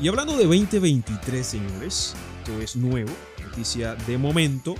Y 0.00 0.08
hablando 0.08 0.36
de 0.36 0.44
2023, 0.44 1.46
señores, 1.46 2.14
esto 2.38 2.60
es 2.60 2.76
nuevo, 2.76 3.12
noticia 3.42 3.94
de 3.94 4.18
momento. 4.18 4.74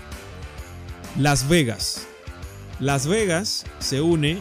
Las 1.18 1.48
Vegas 1.48 2.06
las 2.78 3.06
Vegas 3.06 3.64
se 3.78 4.02
une 4.02 4.38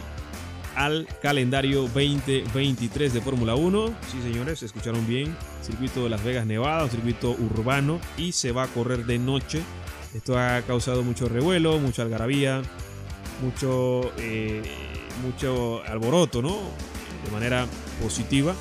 al 0.76 1.08
calendario 1.22 1.82
2023 1.82 3.14
de 3.14 3.20
Fórmula 3.20 3.54
1. 3.54 3.94
Sí, 4.12 4.22
señores, 4.22 4.62
escucharon 4.62 5.06
bien. 5.06 5.34
Circuito 5.62 6.04
de 6.04 6.10
Las 6.10 6.22
Vegas, 6.22 6.46
Nevada, 6.46 6.84
un 6.84 6.90
circuito 6.90 7.30
urbano 7.30 7.98
y 8.16 8.32
se 8.32 8.52
va 8.52 8.64
a 8.64 8.68
correr 8.68 9.06
de 9.06 9.18
noche. 9.18 9.62
Esto 10.14 10.38
ha 10.38 10.62
causado 10.62 11.02
mucho 11.02 11.28
revuelo, 11.28 11.78
mucha 11.78 12.02
algarabía, 12.02 12.62
mucho, 13.42 14.12
eh, 14.18 14.62
mucho 15.22 15.82
alboroto, 15.84 16.42
¿no? 16.42 16.58
De 17.24 17.30
manera 17.32 17.66
positiva. 18.02 18.54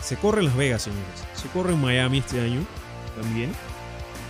Se 0.00 0.16
corre 0.16 0.40
en 0.40 0.46
Las 0.46 0.56
Vegas, 0.56 0.82
señores. 0.82 1.24
Se 1.34 1.48
corre 1.48 1.72
en 1.72 1.80
Miami 1.80 2.18
este 2.18 2.40
año 2.40 2.64
también. 3.20 3.52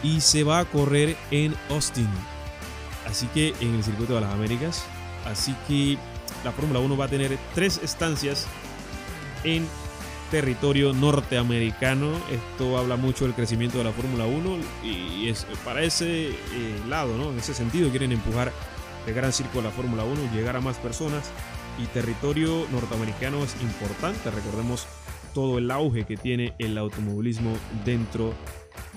Y 0.02 0.22
se 0.22 0.42
va 0.42 0.60
a 0.60 0.64
correr 0.64 1.16
en 1.30 1.54
Austin. 1.68 2.08
Así 3.06 3.26
que 3.28 3.54
en 3.60 3.74
el 3.74 3.84
circuito 3.84 4.14
de 4.14 4.22
las 4.22 4.32
Américas. 4.32 4.84
Así 5.26 5.54
que 5.68 5.98
la 6.44 6.52
Fórmula 6.52 6.80
1 6.80 6.96
va 6.96 7.04
a 7.06 7.08
tener 7.08 7.38
tres 7.54 7.80
estancias 7.82 8.46
en 9.44 9.66
territorio 10.30 10.92
norteamericano. 10.92 12.12
Esto 12.30 12.78
habla 12.78 12.96
mucho 12.96 13.24
del 13.24 13.34
crecimiento 13.34 13.78
de 13.78 13.84
la 13.84 13.92
Fórmula 13.92 14.26
1 14.26 14.56
y 14.84 15.28
es 15.28 15.46
para 15.64 15.82
ese 15.82 16.28
eh, 16.28 16.34
lado, 16.88 17.16
¿no? 17.16 17.30
En 17.30 17.38
ese 17.38 17.54
sentido 17.54 17.90
quieren 17.90 18.12
empujar 18.12 18.52
el 19.06 19.14
gran 19.14 19.32
circo 19.32 19.58
de 19.58 19.64
la 19.64 19.70
Fórmula 19.70 20.04
1, 20.04 20.32
llegar 20.34 20.56
a 20.56 20.60
más 20.60 20.76
personas 20.76 21.30
y 21.78 21.86
territorio 21.86 22.66
norteamericano 22.70 23.42
es 23.42 23.54
importante. 23.62 24.30
Recordemos 24.30 24.86
todo 25.34 25.58
el 25.58 25.70
auge 25.70 26.04
que 26.04 26.16
tiene 26.16 26.54
el 26.58 26.76
automovilismo 26.78 27.52
dentro 27.84 28.34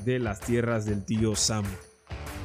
de 0.04 0.20
las 0.20 0.40
tierras 0.40 0.86
del 0.86 1.04
tío 1.06 1.36
Sam. 1.36 1.66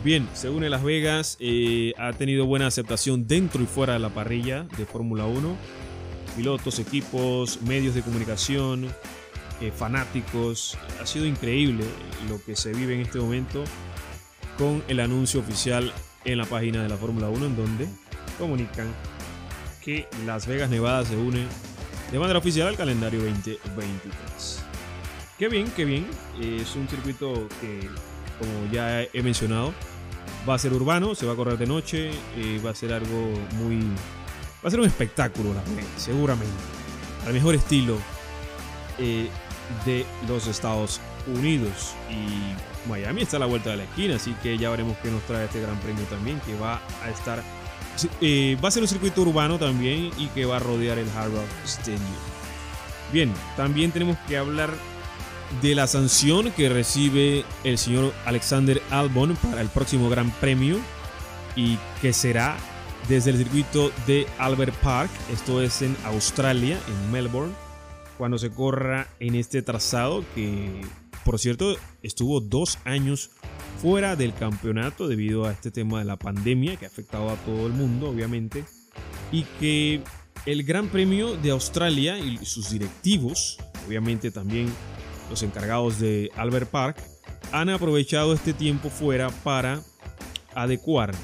Bien, 0.04 0.28
según 0.32 0.68
Las 0.70 0.84
Vegas, 0.84 1.36
eh, 1.40 1.92
ha 1.98 2.12
tenido 2.12 2.46
buena 2.46 2.68
aceptación 2.68 3.26
dentro 3.26 3.62
y 3.62 3.66
fuera 3.66 3.94
de 3.94 3.98
la 3.98 4.10
parrilla 4.10 4.62
de 4.76 4.86
Fórmula 4.86 5.26
1. 5.26 5.56
Pilotos, 6.36 6.78
equipos, 6.78 7.60
medios 7.62 7.96
de 7.96 8.02
comunicación, 8.02 8.86
eh, 9.60 9.72
fanáticos. 9.76 10.78
Ha 11.02 11.06
sido 11.06 11.26
increíble 11.26 11.84
lo 12.28 12.40
que 12.44 12.54
se 12.54 12.72
vive 12.72 12.94
en 12.94 13.00
este 13.00 13.18
momento 13.18 13.64
con 14.56 14.84
el 14.86 15.00
anuncio 15.00 15.40
oficial 15.40 15.92
en 16.24 16.38
la 16.38 16.44
página 16.44 16.80
de 16.80 16.88
la 16.88 16.96
Fórmula 16.96 17.28
1 17.28 17.46
en 17.46 17.56
donde 17.56 17.88
comunican 18.38 18.94
que 19.84 20.06
Las 20.24 20.46
Vegas, 20.46 20.70
Nevada 20.70 21.04
se 21.04 21.16
une 21.16 21.44
de 22.12 22.18
manera 22.20 22.38
oficial 22.38 22.68
al 22.68 22.76
calendario 22.76 23.20
2023. 23.24 24.62
Qué 25.38 25.48
bien, 25.48 25.68
qué 25.74 25.84
bien. 25.84 26.06
Es 26.40 26.76
un 26.76 26.88
circuito 26.88 27.48
que 27.60 27.80
como 28.38 28.72
ya 28.72 29.02
he 29.02 29.22
mencionado. 29.22 29.74
Va 30.46 30.54
a 30.54 30.58
ser 30.58 30.72
urbano, 30.72 31.14
se 31.14 31.26
va 31.26 31.32
a 31.32 31.36
correr 31.36 31.58
de 31.58 31.66
noche, 31.66 32.10
eh, 32.36 32.60
va 32.64 32.70
a 32.70 32.74
ser 32.74 32.92
algo 32.92 33.32
muy... 33.52 33.80
Va 34.62 34.68
a 34.68 34.70
ser 34.70 34.80
un 34.80 34.86
espectáculo, 34.86 35.54
seguramente. 35.96 36.52
Al 37.26 37.32
mejor 37.32 37.54
estilo 37.54 37.96
eh, 38.98 39.28
de 39.84 40.04
los 40.26 40.46
Estados 40.46 41.00
Unidos. 41.26 41.94
Y 42.10 42.88
Miami 42.88 43.22
está 43.22 43.36
a 43.36 43.40
la 43.40 43.46
vuelta 43.46 43.70
de 43.70 43.78
la 43.78 43.84
esquina, 43.84 44.16
así 44.16 44.34
que 44.42 44.56
ya 44.58 44.70
veremos 44.70 44.96
qué 44.98 45.10
nos 45.10 45.22
trae 45.22 45.44
este 45.44 45.60
gran 45.60 45.78
premio 45.80 46.04
también, 46.04 46.40
que 46.40 46.56
va 46.58 46.80
a 47.02 47.10
estar... 47.10 47.42
Eh, 48.20 48.56
va 48.62 48.68
a 48.68 48.70
ser 48.70 48.82
un 48.82 48.88
circuito 48.88 49.22
urbano 49.22 49.58
también 49.58 50.10
y 50.16 50.28
que 50.28 50.44
va 50.44 50.56
a 50.56 50.60
rodear 50.60 50.98
el 50.98 51.08
Hard 51.10 51.32
Rock 51.32 51.48
Stadium. 51.64 52.00
Bien, 53.12 53.32
también 53.56 53.90
tenemos 53.90 54.16
que 54.26 54.36
hablar 54.36 54.70
de 55.62 55.74
la 55.74 55.86
sanción 55.86 56.50
que 56.52 56.68
recibe 56.68 57.44
el 57.64 57.78
señor 57.78 58.12
Alexander 58.26 58.82
Albon 58.90 59.36
para 59.36 59.60
el 59.60 59.68
próximo 59.68 60.08
Gran 60.08 60.30
Premio 60.32 60.78
y 61.56 61.78
que 62.00 62.12
será 62.12 62.56
desde 63.08 63.30
el 63.30 63.38
circuito 63.38 63.90
de 64.06 64.26
Albert 64.38 64.74
Park, 64.76 65.10
esto 65.32 65.62
es 65.62 65.82
en 65.82 65.96
Australia, 66.04 66.78
en 66.88 67.12
Melbourne, 67.12 67.54
cuando 68.18 68.36
se 68.38 68.50
corra 68.50 69.08
en 69.18 69.34
este 69.34 69.62
trazado 69.62 70.24
que, 70.34 70.82
por 71.24 71.38
cierto, 71.38 71.76
estuvo 72.02 72.40
dos 72.40 72.78
años 72.84 73.30
fuera 73.80 74.16
del 74.16 74.34
campeonato 74.34 75.08
debido 75.08 75.46
a 75.46 75.52
este 75.52 75.70
tema 75.70 76.00
de 76.00 76.04
la 76.04 76.16
pandemia 76.16 76.76
que 76.76 76.84
ha 76.84 76.88
afectado 76.88 77.30
a 77.30 77.36
todo 77.36 77.66
el 77.66 77.72
mundo, 77.72 78.10
obviamente, 78.10 78.64
y 79.32 79.44
que 79.58 80.02
el 80.46 80.64
Gran 80.64 80.88
Premio 80.88 81.36
de 81.36 81.50
Australia 81.50 82.18
y 82.18 82.44
sus 82.44 82.70
directivos, 82.70 83.58
obviamente 83.86 84.30
también 84.30 84.72
los 85.30 85.42
encargados 85.42 85.98
de 85.98 86.30
Albert 86.36 86.70
Park, 86.70 86.96
han 87.52 87.68
aprovechado 87.68 88.32
este 88.32 88.52
tiempo 88.52 88.90
fuera 88.90 89.30
para 89.30 89.80
adecuar, 90.54 91.14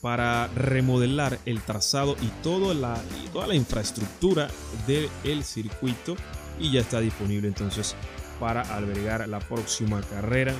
para 0.00 0.48
remodelar 0.48 1.38
el 1.46 1.60
trazado 1.60 2.16
y, 2.22 2.26
toda 2.42 2.74
la, 2.74 3.54
infraestructura 3.54 4.48
del 4.86 5.44
circuito 5.44 6.16
y 6.58 6.72
ya 6.72 6.80
está 6.80 7.00
disponible 7.00 7.48
entonces 7.48 7.94
para 8.40 8.62
albergar 8.74 9.28
la 9.28 9.40
próxima 9.40 10.00
carrera 10.02 10.54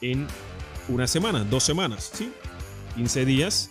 en 0.00 0.26
una 0.88 1.06
semana, 1.06 1.44
dos 1.44 1.62
semanas, 1.62 2.10
¿sí? 2.14 2.32
15 2.96 3.24
días. 3.24 3.70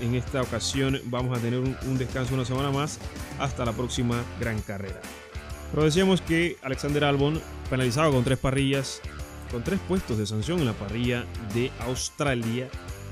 En 0.00 0.14
esta 0.14 0.40
ocasión 0.40 0.98
vamos 1.04 1.36
a 1.36 1.40
tener 1.40 1.58
un 1.58 1.98
descanso 1.98 2.32
una 2.32 2.46
semana 2.46 2.70
más 2.70 2.98
hasta 3.38 3.62
la 3.66 3.72
próxima 3.72 4.22
gran 4.40 4.58
carrera. 4.62 5.02
Pero 5.72 5.84
decíamos 5.84 6.20
que 6.20 6.56
Alexander 6.62 7.04
Albon 7.04 7.40
penalizado 7.68 8.12
con 8.12 8.24
tres 8.24 8.38
parrillas, 8.38 9.00
con 9.50 9.62
tres 9.62 9.80
puestos 9.86 10.18
de 10.18 10.26
sanción 10.26 10.60
en 10.60 10.66
la 10.66 10.72
parrilla 10.72 11.24
de 11.54 11.70
Australia 11.80 12.68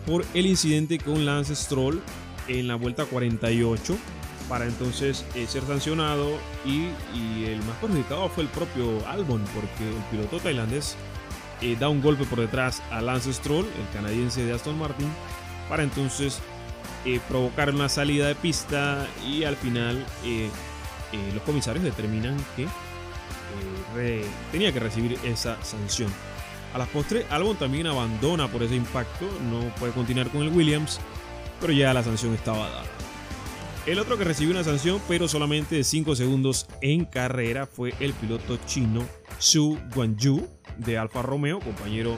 por 0.07 0.25
el 0.35 0.47
incidente 0.47 0.99
con 0.99 1.25
Lance 1.25 1.55
Stroll 1.55 2.01
en 2.49 2.69
la 2.69 2.75
vuelta 2.75 3.05
48 3.07 3.97
para 4.49 4.67
entonces 4.67 5.25
eh, 5.35 5.47
ser 5.47 5.63
sancionado 5.65 6.39
y, 6.65 6.89
el 7.45 7.59
más 7.63 7.77
perjudicado 7.81 8.29
fue 8.29 8.45
el 8.45 8.51
propio 8.51 9.07
Albon 9.09 9.43
porque 9.55 9.89
el 9.89 10.03
piloto 10.11 10.39
tailandés 10.39 10.97
eh, 11.63 11.77
da 11.79 11.89
un 11.89 12.03
golpe 12.03 12.25
por 12.25 12.41
detrás 12.41 12.83
a 12.91 13.01
Lance 13.01 13.33
Stroll, 13.33 13.65
el 13.65 13.95
canadiense 13.95 14.45
de 14.45 14.53
Aston 14.53 14.79
Martin, 14.79 15.09
para 15.69 15.83
entonces 15.83 16.41
eh, 17.07 17.21
provocar 17.29 17.71
una 17.71 17.89
salida 17.89 18.27
de 18.27 18.35
pista 18.35 19.07
y 19.27 19.45
al 19.45 19.57
final 19.57 20.05
eh, 21.15 21.29
eh, 21.29 21.33
los 21.33 21.43
comisarios 21.43 21.85
determinan 21.85 22.37
que 22.57 22.67
tenía 24.51 24.73
que 24.73 24.81
recibir 24.81 25.19
esa 25.25 25.63
sanción. 25.63 26.11
A 26.75 26.79
las 26.79 26.89
postres, 26.89 27.25
Albon 27.31 27.57
también 27.57 27.87
abandona 27.87 28.49
por 28.49 28.65
ese 28.65 28.75
impacto, 28.75 29.27
no 29.49 29.61
puede 29.77 29.93
continuar 29.93 30.29
con 30.31 30.43
el 30.43 30.49
Williams, 30.49 30.99
pero 31.61 31.73
ya 31.73 31.95
la 31.95 32.03
sanción 32.03 32.35
estaba 32.35 32.69
dada. 32.69 32.85
El 33.87 33.99
otro 33.99 34.17
que 34.17 34.25
recibió 34.25 34.53
una 34.53 34.65
sanción, 34.65 35.01
pero 35.07 35.29
solamente 35.29 35.77
de 35.77 35.85
5 35.85 36.17
segundos 36.17 36.67
en 36.81 37.05
carrera, 37.05 37.67
fue 37.67 37.95
el 38.01 38.13
piloto 38.15 38.59
chino 38.67 39.07
Su 39.39 39.79
Guanyu 39.95 40.49
de 40.79 40.99
Alfa 40.99 41.23
Romeo, 41.23 41.61
compañero 41.61 42.17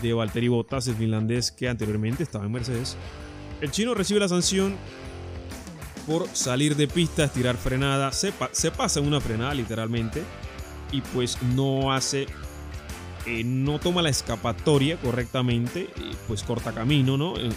de 0.00 0.14
Valtteri 0.14 0.48
Bottas, 0.48 0.88
el 0.88 0.96
finlandés 0.96 1.52
que 1.52 1.68
anteriormente 1.68 2.22
estaba 2.22 2.46
en 2.46 2.52
Mercedes. 2.52 2.96
El 3.60 3.70
chino 3.70 3.94
recibe 3.94 4.20
la 4.20 4.28
sanción 4.28 4.74
por 6.06 6.28
salir 6.34 6.76
de 6.76 6.88
pista, 6.88 7.24
estirar 7.24 7.56
frenada, 7.56 8.12
se, 8.12 8.32
se 8.52 8.70
pasa 8.70 9.00
una 9.00 9.20
frenada 9.20 9.54
literalmente 9.54 10.22
y 10.90 11.00
pues 11.00 11.42
no 11.42 11.92
hace, 11.92 12.26
eh, 13.26 13.42
no 13.44 13.80
toma 13.80 14.02
la 14.02 14.10
escapatoria 14.10 14.96
correctamente, 14.98 15.88
pues 16.28 16.42
corta 16.42 16.72
camino, 16.72 17.16
¿no? 17.16 17.36
Eh, 17.36 17.46
eh, 17.48 17.52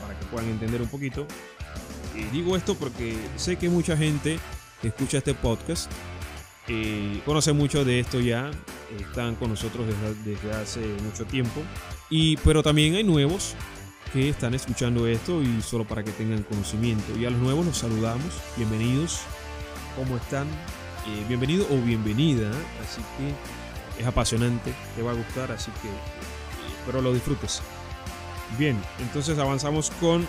para 0.00 0.18
que 0.18 0.26
puedan 0.26 0.48
entender 0.48 0.80
un 0.80 0.88
poquito. 0.88 1.26
digo 2.32 2.56
esto 2.56 2.74
porque 2.76 3.16
sé 3.36 3.56
que 3.56 3.68
mucha 3.68 3.96
gente 3.96 4.38
que 4.80 4.88
escucha 4.88 5.18
este 5.18 5.34
podcast 5.34 5.90
conoce 7.24 7.52
mucho 7.52 7.84
de 7.84 8.00
esto 8.00 8.18
ya, 8.18 8.50
están 8.98 9.36
con 9.36 9.50
nosotros 9.50 9.86
desde, 9.86 10.32
desde 10.32 10.52
hace 10.52 10.80
mucho 11.04 11.24
tiempo, 11.24 11.60
y, 12.10 12.36
pero 12.38 12.62
también 12.62 12.94
hay 12.96 13.04
nuevos 13.04 13.54
que 14.12 14.28
están 14.28 14.54
escuchando 14.54 15.06
esto 15.06 15.42
y 15.42 15.62
solo 15.62 15.84
para 15.84 16.02
que 16.02 16.12
tengan 16.12 16.42
conocimiento. 16.42 17.16
Y 17.18 17.26
a 17.26 17.30
los 17.30 17.40
nuevos 17.40 17.66
los 17.66 17.76
saludamos. 17.76 18.26
Bienvenidos. 18.56 19.20
¿Cómo 19.96 20.16
están? 20.16 20.46
Eh, 21.06 21.24
bienvenido 21.28 21.66
o 21.70 21.76
bienvenida. 21.82 22.50
Así 22.82 23.00
que 23.18 24.00
es 24.00 24.06
apasionante, 24.06 24.74
te 24.94 25.02
va 25.02 25.12
a 25.12 25.14
gustar, 25.14 25.52
así 25.52 25.70
que 25.82 25.88
espero 26.78 27.00
lo 27.00 27.12
disfrutes. 27.12 27.62
Bien, 28.58 28.80
entonces 29.00 29.38
avanzamos 29.38 29.90
con 30.00 30.26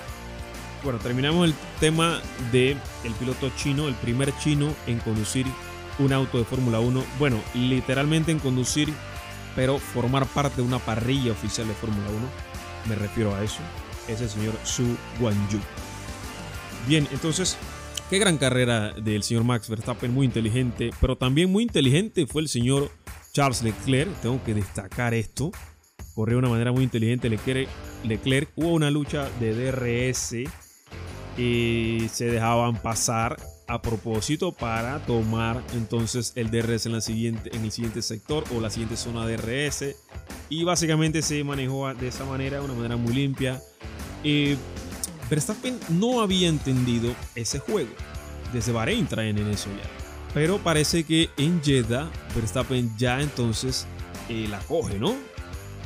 bueno, 0.84 1.00
terminamos 1.00 1.46
el 1.48 1.56
tema 1.80 2.22
de 2.52 2.78
el 3.04 3.14
piloto 3.20 3.50
chino, 3.58 3.88
el 3.88 3.96
primer 3.96 4.36
chino 4.38 4.74
en 4.86 5.00
conducir 5.00 5.46
un 6.00 6.14
auto 6.14 6.38
de 6.38 6.46
Fórmula 6.46 6.80
1. 6.80 7.04
Bueno, 7.18 7.42
literalmente 7.56 8.32
en 8.32 8.40
conducir, 8.40 8.94
pero 9.56 9.80
formar 9.80 10.26
parte 10.28 10.58
de 10.58 10.68
una 10.68 10.80
parrilla 10.80 11.32
oficial 11.32 11.68
de 11.68 11.74
Fórmula 11.74 12.08
1 12.10 12.47
me 12.88 12.96
refiero 12.96 13.36
a 13.36 13.44
eso, 13.44 13.60
es 14.08 14.22
el 14.22 14.30
señor 14.30 14.54
Su 14.64 14.98
Guanyu. 15.20 15.60
Bien, 16.88 17.08
entonces, 17.12 17.58
qué 18.10 18.20
gran 18.20 18.38
carrera 18.38 18.94
del 18.94 19.24
señor 19.24 19.44
Max 19.44 19.70
Verstappen, 19.70 20.14
muy 20.14 20.26
inteligente, 20.26 20.92
pero 21.02 21.18
también 21.18 21.52
muy 21.52 21.64
inteligente 21.64 22.26
fue 22.26 22.42
el 22.42 22.48
señor 22.48 22.92
Charles 23.34 23.62
Leclerc, 23.62 24.14
tengo 24.22 24.44
que 24.44 24.54
destacar 24.54 25.14
esto, 25.14 25.52
corrió 26.16 26.38
de 26.38 26.40
una 26.40 26.50
manera 26.50 26.72
muy 26.72 26.84
inteligente 26.84 27.30
Leclerc, 27.30 27.70
Leclerc. 28.04 28.50
Hubo 28.56 28.74
una 28.74 28.90
lucha 28.90 29.30
de 29.40 29.54
DRS 29.54 30.36
y 31.38 32.08
se 32.12 32.26
dejaban 32.26 32.82
pasar 32.82 33.38
a 33.68 33.82
propósito 33.82 34.54
para 34.54 35.06
tomar 35.06 35.62
entonces 35.74 36.32
el 36.36 36.50
DRS 36.50 36.86
en, 36.86 36.94
la 36.94 37.02
siguiente, 37.02 37.56
en 37.56 37.66
el 37.66 37.72
siguiente 37.72 38.02
sector 38.02 38.44
o 38.56 38.62
la 38.62 38.70
siguiente 38.70 38.96
zona 38.96 39.28
DRS. 39.28 39.96
Y 40.50 40.64
básicamente 40.64 41.22
se 41.22 41.44
manejó 41.44 41.94
de 41.94 42.08
esa 42.08 42.26
manera, 42.26 42.60
de 42.60 42.66
una 42.66 42.74
manera 42.74 42.96
muy 42.96 43.14
limpia. 43.14 43.62
Eh, 44.24 44.58
Verstappen 45.30 45.78
no 45.90 46.22
había 46.22 46.48
entendido 46.48 47.14
ese 47.36 47.60
juego. 47.60 47.92
Desde 48.54 48.72
Bahrein 48.72 49.08
traen 49.08 49.38
en 49.38 49.48
eso 49.50 49.70
ya. 49.70 49.90
Pero 50.34 50.58
parece 50.60 51.04
que 51.04 51.30
en 51.38 51.62
Jeddah 51.62 52.10
Verstappen 52.36 52.96
ya 52.98 53.22
entonces 53.22 53.86
eh, 54.30 54.48
la 54.50 54.60
coge, 54.60 55.00
¿no? 55.00 55.16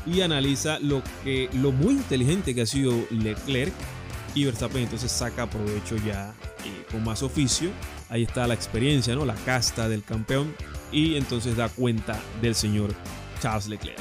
Y 0.05 0.21
analiza 0.21 0.79
lo, 0.79 1.03
que, 1.23 1.49
lo 1.53 1.71
muy 1.71 1.93
inteligente 1.93 2.53
que 2.53 2.61
ha 2.61 2.65
sido 2.65 2.93
Leclerc. 3.09 3.73
Y 4.33 4.45
Verstappen 4.45 4.83
entonces 4.83 5.11
saca 5.11 5.49
provecho 5.49 5.97
ya 5.97 6.33
con 6.91 7.03
más 7.03 7.23
oficio. 7.23 7.69
Ahí 8.09 8.23
está 8.23 8.47
la 8.47 8.53
experiencia, 8.53 9.15
¿no? 9.15 9.25
La 9.25 9.35
casta 9.35 9.89
del 9.89 10.03
campeón. 10.03 10.55
Y 10.91 11.15
entonces 11.15 11.55
da 11.55 11.69
cuenta 11.69 12.19
del 12.41 12.55
señor 12.55 12.93
Charles 13.41 13.67
Leclerc. 13.67 13.99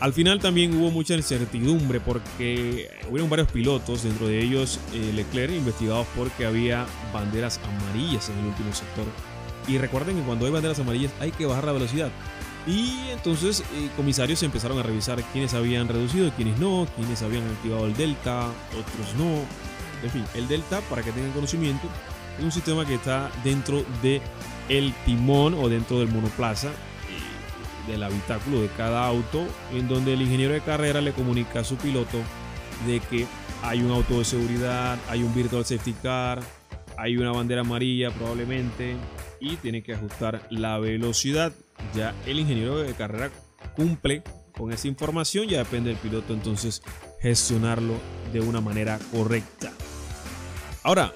Al 0.00 0.12
final 0.12 0.40
también 0.40 0.74
hubo 0.74 0.90
mucha 0.90 1.14
incertidumbre 1.14 2.00
porque 2.00 2.90
hubieron 3.08 3.30
varios 3.30 3.48
pilotos, 3.52 4.02
dentro 4.02 4.26
de 4.26 4.42
ellos 4.42 4.80
eh, 4.92 5.12
Leclerc, 5.14 5.52
investigados 5.52 6.08
porque 6.16 6.44
había 6.44 6.86
banderas 7.14 7.60
amarillas 7.64 8.28
en 8.28 8.38
el 8.38 8.46
último 8.46 8.74
sector. 8.74 9.04
Y 9.68 9.78
recuerden 9.78 10.16
que 10.16 10.22
cuando 10.22 10.46
hay 10.46 10.50
banderas 10.50 10.80
amarillas 10.80 11.12
hay 11.20 11.30
que 11.30 11.46
bajar 11.46 11.66
la 11.66 11.72
velocidad. 11.72 12.10
Y 12.66 13.10
entonces 13.10 13.60
eh, 13.60 13.90
comisarios 13.96 14.42
empezaron 14.42 14.78
a 14.78 14.82
revisar 14.82 15.22
quiénes 15.32 15.54
habían 15.54 15.86
reducido 15.86 16.32
quiénes 16.32 16.58
no, 16.58 16.88
quiénes 16.96 17.22
habían 17.22 17.44
activado 17.48 17.86
el 17.86 17.94
delta, 17.96 18.48
otros 18.70 19.14
no. 19.16 19.71
En 20.02 20.10
fin, 20.10 20.24
el 20.34 20.48
delta, 20.48 20.80
para 20.82 21.02
que 21.02 21.12
tengan 21.12 21.32
conocimiento, 21.32 21.86
es 22.38 22.44
un 22.44 22.52
sistema 22.52 22.86
que 22.86 22.94
está 22.94 23.30
dentro 23.44 23.84
de 24.02 24.20
el 24.68 24.92
timón 25.04 25.54
o 25.54 25.68
dentro 25.68 25.98
del 25.98 26.08
monoplaza 26.08 26.68
eh, 26.68 27.90
del 27.90 28.02
habitáculo 28.02 28.62
de 28.62 28.68
cada 28.76 29.06
auto, 29.06 29.46
en 29.72 29.88
donde 29.88 30.14
el 30.14 30.22
ingeniero 30.22 30.54
de 30.54 30.60
carrera 30.60 31.00
le 31.00 31.12
comunica 31.12 31.60
a 31.60 31.64
su 31.64 31.76
piloto 31.76 32.18
de 32.86 33.00
que 33.00 33.26
hay 33.62 33.82
un 33.82 33.90
auto 33.92 34.18
de 34.18 34.24
seguridad, 34.24 34.98
hay 35.08 35.22
un 35.22 35.34
virtual 35.34 35.64
safety 35.64 35.92
car, 36.02 36.40
hay 36.96 37.16
una 37.16 37.32
bandera 37.32 37.60
amarilla 37.60 38.10
probablemente 38.10 38.96
y 39.40 39.56
tiene 39.56 39.82
que 39.82 39.94
ajustar 39.94 40.46
la 40.50 40.78
velocidad. 40.78 41.52
Ya 41.94 42.14
el 42.26 42.40
ingeniero 42.40 42.78
de 42.78 42.92
carrera 42.94 43.30
cumple 43.76 44.22
con 44.56 44.72
esa 44.72 44.88
información, 44.88 45.48
ya 45.48 45.58
depende 45.58 45.90
del 45.90 45.98
piloto 45.98 46.32
entonces 46.32 46.82
gestionarlo 47.20 47.94
de 48.32 48.40
una 48.40 48.60
manera 48.60 48.98
correcta. 49.12 49.72
Ahora, 50.82 51.12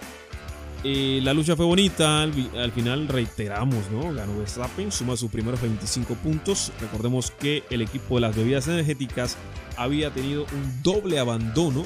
eh, 0.85 1.21
la 1.23 1.35
lucha 1.35 1.57
fue 1.57 1.67
bonita, 1.67 2.23
al, 2.23 2.73
final 2.73 3.09
reiteramos, 3.09 3.91
¿no? 3.91 4.13
Ganó 4.15 4.39
Verstappen, 4.39 4.93
suma 4.93 5.17
sus 5.17 5.31
primeros 5.31 5.61
25 5.61 6.15
puntos. 6.15 6.73
Recordemos 6.81 7.33
que 7.33 7.65
el 7.71 7.83
equipo 7.83 8.17
de 8.17 8.21
las 8.21 8.37
bebidas 8.37 8.69
energéticas 8.69 9.37
había 9.77 10.11
tenido 10.11 10.45
un 10.45 10.83
doble 10.83 11.19
abandono 11.19 11.85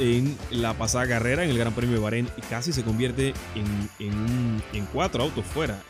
en 0.00 0.36
la 0.50 0.74
pasada 0.74 1.06
carrera 1.06 1.44
en 1.44 1.50
el 1.50 1.58
Gran 1.58 1.74
Premio 1.74 1.96
de 1.96 2.02
Bahrein 2.02 2.28
y 2.36 2.40
casi 2.40 2.72
se 2.72 2.82
convierte 2.82 3.34
en, 3.54 4.86
cuatro 4.92 5.22
autos 5.22 5.44
fuera. 5.44 5.80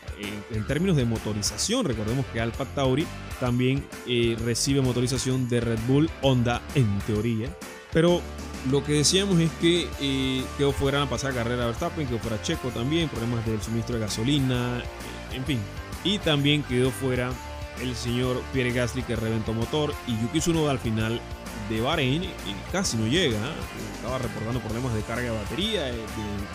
En, 0.53 0.67
términos 0.67 0.97
de 0.97 1.05
motorización, 1.05 1.85
recordemos 1.85 2.25
que 2.27 2.41
Alfa 2.41 2.65
Tauri 2.65 3.07
también 3.39 3.83
eh, 4.07 4.35
recibe 4.45 4.81
motorización 4.81 5.49
de 5.49 5.61
Red 5.61 5.79
Bull 5.87 6.09
Honda 6.21 6.61
en 6.75 6.99
teoría. 7.07 7.49
Pero 7.91 8.21
lo 8.69 8.83
que 8.83 8.93
decíamos 8.93 9.39
es 9.39 9.49
que 9.59 9.87
eh, 9.99 10.43
quedó 10.57 10.71
fuera 10.71 10.99
la 10.99 11.09
pasada 11.09 11.33
carrera 11.33 11.65
Verstappen, 11.65 12.07
quedó 12.07 12.19
fuera 12.19 12.41
Checo 12.41 12.69
también, 12.69 13.09
problemas 13.09 13.45
del 13.45 13.61
suministro 13.61 13.95
de 13.95 14.01
gasolina, 14.01 14.79
eh, 14.79 15.35
en 15.35 15.45
fin. 15.45 15.59
Y 16.03 16.19
también 16.19 16.63
quedó 16.63 16.91
fuera 16.91 17.31
el 17.81 17.95
señor 17.95 18.41
Pierre 18.53 18.71
Gasly 18.71 19.03
que 19.03 19.15
reventó 19.15 19.53
motor 19.53 19.93
y 20.07 20.19
Yuki 20.21 20.39
Tsunoda 20.39 20.71
al 20.71 20.79
final 20.79 21.19
de 21.69 21.81
Bahrein 21.81 22.23
y 22.23 22.31
casi 22.71 22.97
no 22.97 23.07
llega. 23.07 23.37
¿eh? 23.37 23.95
Estaba 23.95 24.19
reportando 24.19 24.59
problemas 24.59 24.93
de 24.93 25.01
carga 25.01 25.23
de 25.23 25.37
batería, 25.37 25.83
de, 25.85 26.03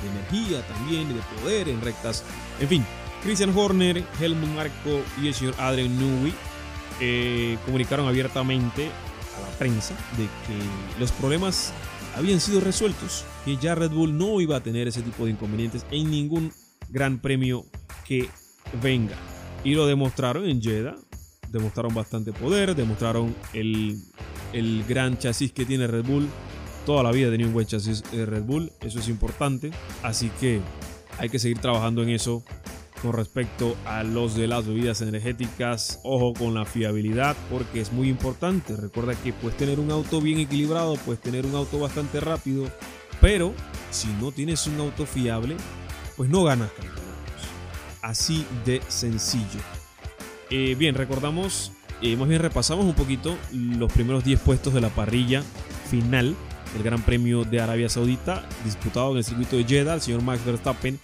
energía 0.08 0.64
también, 0.66 1.08
de 1.08 1.20
poder 1.40 1.68
en 1.68 1.80
rectas. 1.80 2.24
En 2.60 2.68
fin, 2.68 2.86
Christian 3.22 3.56
Horner, 3.56 4.04
Helmut 4.20 4.50
Marco 4.50 5.02
y 5.20 5.28
el 5.28 5.34
señor 5.34 5.54
Adrian 5.58 5.96
Newey 5.98 6.34
comunicaron 7.64 8.08
abiertamente 8.08 8.90
a 9.36 9.50
la 9.50 9.58
prensa 9.58 9.94
de 10.16 10.24
que 10.24 10.98
los 10.98 11.12
problemas 11.12 11.72
habían 12.16 12.40
sido 12.40 12.60
resueltos, 12.60 13.24
que 13.44 13.56
ya 13.56 13.74
Red 13.74 13.90
Bull 13.90 14.16
no 14.16 14.40
iba 14.40 14.56
a 14.56 14.62
tener 14.62 14.88
ese 14.88 15.02
tipo 15.02 15.24
de 15.24 15.32
inconvenientes 15.32 15.86
en 15.90 16.10
ningún 16.10 16.52
gran 16.88 17.18
premio 17.18 17.66
que 18.06 18.28
venga. 18.82 19.16
Y 19.64 19.74
lo 19.74 19.86
demostraron 19.86 20.48
en 20.48 20.62
Jeddah, 20.62 20.96
demostraron 21.50 21.94
bastante 21.94 22.32
poder, 22.32 22.74
demostraron 22.74 23.34
el, 23.52 24.00
el 24.52 24.84
gran 24.88 25.18
chasis 25.18 25.52
que 25.52 25.64
tiene 25.64 25.86
Red 25.86 26.04
Bull. 26.04 26.28
Toda 26.84 27.02
la 27.02 27.12
vida 27.12 27.30
tenía 27.30 27.46
un 27.46 27.52
buen 27.52 27.66
chasis 27.66 28.02
de 28.10 28.24
Red 28.24 28.44
Bull, 28.44 28.72
eso 28.80 28.98
es 28.98 29.08
importante. 29.08 29.70
Así 30.02 30.30
que 30.40 30.60
hay 31.18 31.28
que 31.28 31.38
seguir 31.38 31.58
trabajando 31.58 32.02
en 32.02 32.10
eso 32.10 32.44
con 33.02 33.12
respecto 33.12 33.76
a 33.84 34.02
los 34.02 34.34
de 34.34 34.46
las 34.46 34.66
bebidas 34.66 35.00
energéticas. 35.00 36.00
Ojo 36.02 36.34
con 36.34 36.54
la 36.54 36.64
fiabilidad 36.64 37.36
porque 37.50 37.80
es 37.80 37.92
muy 37.92 38.08
importante. 38.08 38.76
Recuerda 38.76 39.14
que 39.14 39.32
puedes 39.32 39.56
tener 39.56 39.80
un 39.80 39.90
auto 39.90 40.20
bien 40.20 40.38
equilibrado, 40.38 40.96
puedes 40.96 41.20
tener 41.20 41.46
un 41.46 41.54
auto 41.54 41.78
bastante 41.78 42.20
rápido, 42.20 42.70
pero 43.20 43.52
si 43.90 44.08
no 44.20 44.32
tienes 44.32 44.66
un 44.66 44.80
auto 44.80 45.06
fiable, 45.06 45.56
pues 46.16 46.30
no 46.30 46.44
ganas. 46.44 46.70
Así 48.02 48.46
de 48.64 48.80
sencillo. 48.88 49.60
Eh, 50.50 50.76
bien, 50.78 50.94
recordamos, 50.94 51.72
eh, 52.02 52.16
más 52.16 52.28
bien 52.28 52.40
repasamos 52.40 52.84
un 52.84 52.94
poquito 52.94 53.36
los 53.52 53.92
primeros 53.92 54.24
10 54.24 54.40
puestos 54.40 54.72
de 54.74 54.80
la 54.80 54.90
parrilla 54.90 55.42
final 55.90 56.36
el 56.76 56.82
Gran 56.82 57.02
Premio 57.02 57.44
de 57.44 57.60
Arabia 57.60 57.88
Saudita, 57.88 58.44
disputado 58.64 59.12
en 59.12 59.18
el 59.18 59.24
circuito 59.24 59.56
de 59.56 59.64
Jeddah. 59.64 59.94
El 59.94 60.00
señor 60.00 60.22
Max 60.22 60.44
Verstappen 60.44 60.98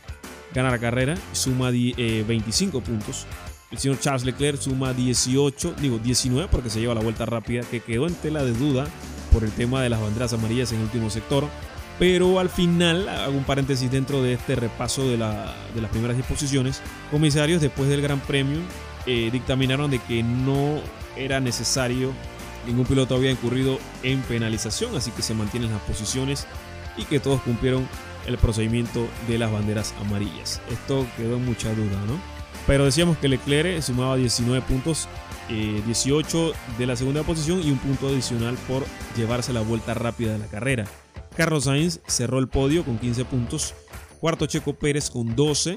gana 0.54 0.70
la 0.70 0.78
carrera, 0.78 1.16
suma 1.32 1.70
25 1.70 2.78
eh, 2.78 2.80
puntos. 2.80 3.26
El 3.70 3.78
señor 3.78 3.98
Charles 4.00 4.24
Leclerc 4.24 4.60
suma 4.60 4.92
18, 4.92 5.76
digo 5.80 5.98
19 5.98 6.48
porque 6.50 6.68
se 6.68 6.80
lleva 6.80 6.94
la 6.94 7.00
vuelta 7.00 7.24
rápida, 7.24 7.62
que 7.62 7.80
quedó 7.80 8.06
en 8.06 8.14
tela 8.14 8.44
de 8.44 8.52
duda 8.52 8.86
por 9.32 9.44
el 9.44 9.50
tema 9.50 9.82
de 9.82 9.88
las 9.88 10.00
banderas 10.00 10.32
amarillas 10.34 10.72
en 10.72 10.78
el 10.78 10.84
último 10.84 11.08
sector. 11.08 11.48
Pero 11.98 12.38
al 12.38 12.50
final, 12.50 13.08
hago 13.08 13.36
un 13.36 13.44
paréntesis 13.44 13.90
dentro 13.90 14.22
de 14.22 14.34
este 14.34 14.56
repaso 14.56 15.08
de, 15.08 15.16
las 15.16 15.90
primeras 15.90 16.16
disposiciones, 16.16 16.82
comisarios 17.10 17.62
después 17.62 17.88
del 17.88 18.02
Gran 18.02 18.20
Premio 18.20 18.58
eh, 19.06 19.30
dictaminaron 19.32 19.90
de 19.90 19.98
que 20.00 20.22
no 20.22 20.80
era 21.16 21.40
necesario, 21.40 22.12
ningún 22.66 22.86
piloto 22.86 23.14
había 23.14 23.30
incurrido 23.30 23.78
en 24.02 24.20
penalización, 24.22 24.96
así 24.96 25.10
que 25.10 25.22
se 25.22 25.34
mantienen 25.34 25.70
las 25.70 25.82
posiciones 25.82 26.46
y 26.96 27.04
que 27.04 27.20
todos 27.20 27.40
cumplieron 27.42 27.86
el 28.26 28.38
procedimiento 28.38 29.06
de 29.28 29.38
las 29.38 29.50
banderas 29.50 29.94
amarillas. 30.00 30.60
Esto 30.70 31.06
quedó 31.16 31.36
en 31.36 31.44
mucha 31.44 31.74
duda, 31.74 31.98
¿no? 32.06 32.20
Pero 32.66 32.84
decíamos 32.84 33.18
que 33.18 33.28
Leclerc 33.28 33.82
sumaba 33.82 34.16
19 34.16 34.62
puntos, 34.62 35.08
18 35.48 36.48
eh, 36.48 36.52
de 36.78 36.86
la 36.86 36.96
segunda 36.96 37.22
posición 37.24 37.60
y 37.62 37.70
un 37.70 37.78
punto 37.78 38.08
adicional 38.08 38.56
por 38.68 38.84
llevarse 39.16 39.52
la 39.52 39.60
vuelta 39.60 39.94
rápida 39.94 40.32
de 40.32 40.38
la 40.38 40.46
carrera. 40.46 40.84
Carlos 41.36 41.64
Sainz 41.64 42.00
cerró 42.06 42.38
el 42.38 42.48
podio 42.48 42.84
con 42.84 42.98
15 42.98 43.24
puntos, 43.24 43.74
cuarto 44.20 44.46
Checo 44.46 44.74
Pérez 44.74 45.10
con 45.10 45.34
12, 45.34 45.76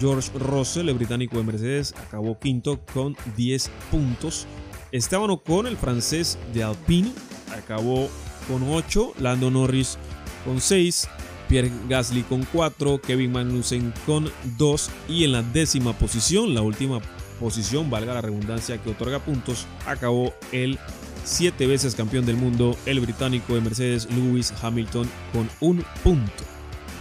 George 0.00 0.30
Russell, 0.38 0.88
el 0.88 0.96
británico 0.96 1.36
de 1.36 1.44
Mercedes, 1.44 1.94
acabó 1.96 2.38
quinto 2.38 2.80
con 2.92 3.16
10 3.36 3.70
puntos. 3.90 4.46
Esteban 4.92 5.30
Ocon, 5.30 5.66
el 5.66 5.76
francés 5.76 6.38
de 6.52 6.64
Alpine, 6.64 7.12
acabó 7.56 8.08
con 8.48 8.62
8, 8.62 9.14
Lando 9.20 9.50
Norris 9.50 9.98
con 10.44 10.60
6, 10.60 11.08
Pierre 11.54 11.70
Gasly 11.88 12.22
con 12.24 12.44
4, 12.52 13.00
Kevin 13.00 13.30
Magnussen 13.30 13.94
con 14.06 14.28
2 14.58 14.90
y 15.08 15.22
en 15.22 15.30
la 15.30 15.42
décima 15.42 15.92
posición, 15.92 16.52
la 16.52 16.62
última 16.62 17.00
posición, 17.38 17.88
valga 17.90 18.12
la 18.12 18.22
redundancia 18.22 18.82
que 18.82 18.90
otorga 18.90 19.20
puntos, 19.20 19.68
acabó 19.86 20.34
el 20.50 20.80
siete 21.22 21.68
veces 21.68 21.94
campeón 21.94 22.26
del 22.26 22.38
mundo, 22.38 22.76
el 22.86 22.98
británico 22.98 23.54
de 23.54 23.60
Mercedes 23.60 24.08
Lewis 24.10 24.52
Hamilton 24.60 25.08
con 25.32 25.48
un 25.60 25.84
punto. 26.02 26.42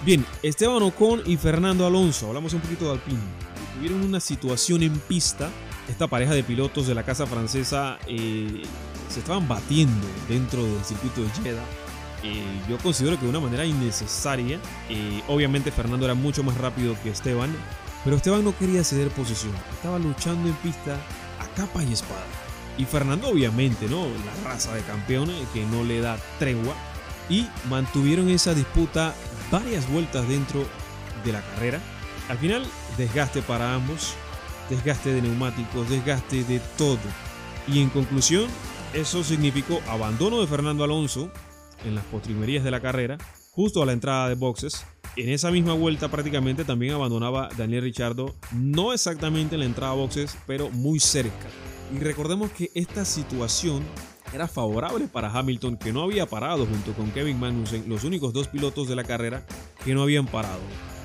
Bien, 0.05 0.23
Esteban 0.43 0.83
Ocon 0.83 1.23
y 1.25 1.35
Fernando 1.37 1.87
Alonso, 1.87 2.27
hablamos 2.27 2.53
un 2.53 2.61
poquito 2.61 2.85
de 2.85 2.91
Alpine, 2.91 3.17
tuvieron 3.75 4.03
una 4.03 4.19
situación 4.19 4.83
en 4.83 4.99
pista. 4.99 5.49
Esta 5.89 6.05
pareja 6.05 6.35
de 6.35 6.43
pilotos 6.43 6.85
de 6.85 6.93
la 6.93 7.01
casa 7.01 7.25
francesa 7.25 7.97
eh, 8.05 8.61
se 9.09 9.19
estaban 9.19 9.47
batiendo 9.47 10.05
dentro 10.29 10.63
del 10.63 10.83
circuito 10.83 11.23
de 11.23 11.29
Jeddah 11.41 11.82
eh, 12.23 12.43
yo 12.69 12.77
considero 12.77 13.17
que 13.17 13.23
de 13.23 13.29
una 13.29 13.39
manera 13.39 13.65
innecesaria. 13.65 14.59
Eh, 14.89 15.21
obviamente 15.27 15.71
Fernando 15.71 16.05
era 16.05 16.13
mucho 16.13 16.43
más 16.43 16.57
rápido 16.57 16.95
que 17.03 17.09
Esteban, 17.09 17.53
pero 18.03 18.15
Esteban 18.15 18.43
no 18.43 18.57
quería 18.57 18.83
ceder 18.83 19.09
posición. 19.09 19.53
Estaba 19.73 19.99
luchando 19.99 20.47
en 20.47 20.55
pista 20.55 20.97
a 21.39 21.47
capa 21.55 21.83
y 21.83 21.93
espada. 21.93 22.25
Y 22.77 22.85
Fernando 22.85 23.27
obviamente, 23.27 23.87
¿no? 23.87 24.05
La 24.05 24.49
raza 24.49 24.73
de 24.73 24.81
campeón 24.81 25.29
eh, 25.29 25.45
que 25.53 25.65
no 25.65 25.83
le 25.83 25.99
da 25.99 26.17
tregua. 26.39 26.75
Y 27.29 27.47
mantuvieron 27.69 28.29
esa 28.29 28.53
disputa 28.53 29.13
varias 29.51 29.89
vueltas 29.89 30.27
dentro 30.27 30.65
de 31.23 31.31
la 31.31 31.41
carrera. 31.41 31.79
Al 32.29 32.37
final, 32.37 32.65
desgaste 32.97 33.41
para 33.41 33.75
ambos. 33.75 34.15
Desgaste 34.69 35.13
de 35.13 35.21
neumáticos, 35.21 35.89
desgaste 35.89 36.43
de 36.45 36.59
todo. 36.77 36.99
Y 37.67 37.81
en 37.81 37.89
conclusión, 37.89 38.47
eso 38.93 39.23
significó 39.23 39.81
abandono 39.89 40.39
de 40.39 40.47
Fernando 40.47 40.83
Alonso 40.83 41.29
en 41.85 41.95
las 41.95 42.05
postrimerías 42.05 42.63
de 42.63 42.71
la 42.71 42.81
carrera, 42.81 43.17
justo 43.51 43.81
a 43.81 43.85
la 43.85 43.93
entrada 43.93 44.29
de 44.29 44.35
boxes. 44.35 44.85
En 45.15 45.29
esa 45.29 45.51
misma 45.51 45.73
vuelta 45.73 46.09
prácticamente 46.09 46.65
también 46.65 46.93
abandonaba 46.93 47.49
Daniel 47.57 47.83
Richardo, 47.83 48.33
no 48.51 48.93
exactamente 48.93 49.55
en 49.55 49.59
la 49.59 49.65
entrada 49.65 49.93
a 49.93 49.95
boxes, 49.95 50.37
pero 50.47 50.69
muy 50.71 50.99
cerca. 50.99 51.47
Y 51.93 51.99
recordemos 51.99 52.51
que 52.51 52.71
esta 52.73 53.05
situación 53.05 53.83
era 54.33 54.47
favorable 54.47 55.07
para 55.07 55.31
Hamilton, 55.31 55.77
que 55.77 55.93
no 55.93 56.01
había 56.01 56.25
parado 56.25 56.65
junto 56.65 56.93
con 56.93 57.11
Kevin 57.11 57.39
Magnussen, 57.39 57.87
los 57.87 58.03
únicos 58.03 58.33
dos 58.33 58.47
pilotos 58.47 58.87
de 58.87 58.95
la 58.95 59.03
carrera 59.03 59.45
que 59.85 59.93
no 59.93 60.01
habían 60.01 60.25
parado. 60.25 60.61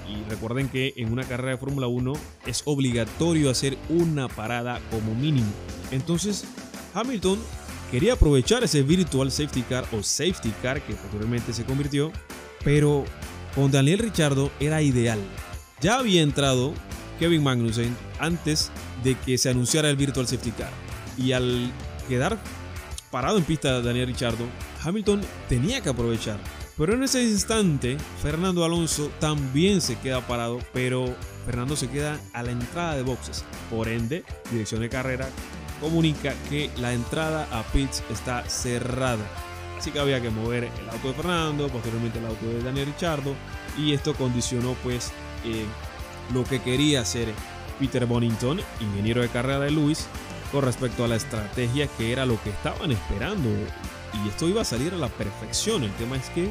Y 0.08 0.30
recuerden 0.30 0.70
que 0.70 0.94
en 0.96 1.12
una 1.12 1.24
carrera 1.24 1.52
de 1.52 1.58
Fórmula 1.58 1.86
1 1.86 2.14
es 2.46 2.62
obligatorio 2.64 3.50
hacer 3.50 3.76
una 3.90 4.28
parada 4.28 4.80
como 4.90 5.14
mínimo. 5.14 5.50
Entonces, 5.90 6.46
Hamilton 6.94 7.38
quería 7.90 8.14
aprovechar 8.14 8.64
ese 8.64 8.82
virtual 8.82 9.30
safety 9.30 9.62
car 9.62 9.84
o 9.92 10.02
safety 10.02 10.52
car 10.62 10.80
que 10.82 10.94
posteriormente 10.94 11.52
se 11.52 11.64
convirtió, 11.64 12.12
pero 12.64 13.04
con 13.54 13.70
Daniel 13.70 14.00
Richardo 14.00 14.50
era 14.60 14.82
ideal. 14.82 15.18
Ya 15.80 15.98
había 15.98 16.22
entrado 16.22 16.74
Kevin 17.18 17.42
Magnussen 17.42 17.96
antes 18.18 18.70
de 19.02 19.14
que 19.14 19.38
se 19.38 19.50
anunciara 19.50 19.88
el 19.90 19.96
virtual 19.96 20.26
safety 20.26 20.50
car 20.52 20.70
y 21.16 21.32
al 21.32 21.72
quedar 22.08 22.38
parado 23.10 23.38
en 23.38 23.44
pista 23.44 23.80
Daniel 23.80 24.08
Richardo, 24.08 24.44
Hamilton 24.82 25.20
tenía 25.48 25.80
que 25.80 25.88
aprovechar. 25.88 26.38
Pero 26.76 26.94
en 26.94 27.02
ese 27.02 27.22
instante, 27.24 27.96
Fernando 28.22 28.64
Alonso 28.64 29.10
también 29.18 29.80
se 29.80 29.98
queda 29.98 30.24
parado, 30.24 30.60
pero 30.72 31.12
Fernando 31.44 31.74
se 31.74 31.88
queda 31.88 32.20
a 32.32 32.44
la 32.44 32.52
entrada 32.52 32.94
de 32.94 33.02
boxes. 33.02 33.44
Por 33.68 33.88
ende, 33.88 34.24
dirección 34.52 34.82
de 34.82 34.88
carrera 34.88 35.28
comunica 35.80 36.34
que 36.48 36.70
la 36.76 36.92
entrada 36.92 37.48
a 37.52 37.62
pits 37.62 38.02
está 38.10 38.48
cerrada. 38.48 39.24
Así 39.78 39.90
que 39.90 40.00
había 40.00 40.20
que 40.20 40.30
mover 40.30 40.64
el 40.64 40.90
auto 40.90 41.08
de 41.08 41.14
Fernando, 41.14 41.68
posteriormente 41.68 42.18
el 42.18 42.26
auto 42.26 42.46
de 42.46 42.62
Daniel 42.62 42.86
Richardo 42.86 43.34
y 43.76 43.92
esto 43.92 44.14
condicionó 44.14 44.74
pues 44.82 45.12
eh, 45.44 45.64
lo 46.34 46.42
que 46.44 46.60
quería 46.60 47.02
hacer 47.02 47.28
Peter 47.78 48.04
Bonington, 48.06 48.60
ingeniero 48.80 49.22
de 49.22 49.28
carrera 49.28 49.60
de 49.60 49.70
Lewis, 49.70 50.06
con 50.50 50.64
respecto 50.64 51.04
a 51.04 51.08
la 51.08 51.14
estrategia 51.14 51.86
que 51.96 52.10
era 52.10 52.26
lo 52.26 52.42
que 52.42 52.50
estaban 52.50 52.90
esperando 52.90 53.48
y 54.24 54.28
esto 54.28 54.48
iba 54.48 54.62
a 54.62 54.64
salir 54.64 54.94
a 54.94 54.96
la 54.96 55.08
perfección. 55.08 55.84
El 55.84 55.92
tema 55.92 56.16
es 56.16 56.28
que 56.30 56.50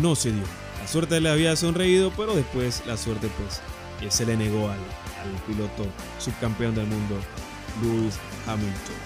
no 0.00 0.14
se 0.14 0.30
dio. 0.30 0.44
La 0.80 0.86
suerte 0.86 1.20
le 1.20 1.28
había 1.28 1.56
sonreído, 1.56 2.12
pero 2.16 2.36
después 2.36 2.84
la 2.86 2.96
suerte 2.96 3.28
pues 3.36 3.60
eh, 4.00 4.10
se 4.10 4.24
le 4.26 4.36
negó 4.36 4.68
al 4.68 4.78
piloto 5.46 5.86
subcampeón 6.18 6.76
del 6.76 6.86
mundo 6.86 7.16
Lewis 7.82 8.18
Hamilton. 8.46 8.96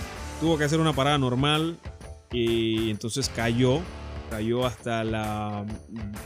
Tuvo 0.40 0.58
que 0.58 0.64
hacer 0.64 0.80
una 0.80 0.92
parada 0.92 1.18
normal 1.18 1.78
y 2.32 2.90
entonces 2.90 3.30
cayó, 3.34 3.80
cayó 4.30 4.66
hasta 4.66 5.04
la 5.04 5.64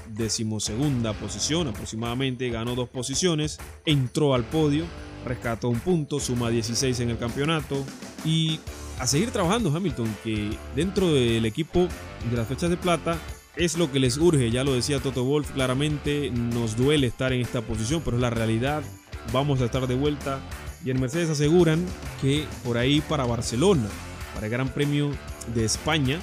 decimosegunda 0.09 1.13
posición 1.13 1.69
aproximadamente, 1.69 2.49
ganó 2.51 2.75
dos 2.75 2.89
posiciones, 2.89 3.59
entró 3.85 4.35
al 4.35 4.45
podio, 4.45 4.87
rescató 5.25 5.69
un 5.69 5.81
punto, 5.81 6.19
suma 6.21 6.51
16 6.51 7.01
en 7.01 7.11
el 7.11 7.19
campeonato 7.19 7.85
y 8.25 8.61
a 8.99 9.07
seguir 9.07 9.31
trabajando 9.31 9.75
Hamilton, 9.75 10.17
que 10.25 10.51
dentro 10.75 11.13
del 11.13 11.45
equipo 11.45 11.87
de 12.31 12.37
las 12.37 12.49
fechas 12.49 12.71
de 12.71 12.77
plata 12.77 13.17
es 13.57 13.77
lo 13.77 13.91
que 13.91 14.01
les 14.01 14.17
urge, 14.17 14.51
ya 14.51 14.65
lo 14.65 14.73
decía 14.73 15.01
Toto 15.01 15.25
Wolf, 15.25 15.51
claramente 15.53 16.31
nos 16.31 16.77
duele 16.77 17.07
estar 17.07 17.33
en 17.33 17.41
esta 17.41 17.61
posición, 17.61 18.03
pero 18.05 18.17
es 18.17 18.23
la 18.23 18.31
realidad, 18.31 18.83
vamos 19.33 19.61
a 19.61 19.67
estar 19.67 19.87
de 19.87 19.95
vuelta 19.95 20.41
y 20.85 20.91
en 20.91 21.01
Mercedes 21.01 21.31
aseguran 21.31 21.85
que 22.21 22.47
por 22.65 22.79
ahí 22.79 23.01
para 23.01 23.25
Barcelona, 23.25 23.89
para 24.35 24.47
el 24.47 24.53
Gran 24.53 24.69
Premio 24.69 25.11
de 25.55 25.65
España, 25.65 26.21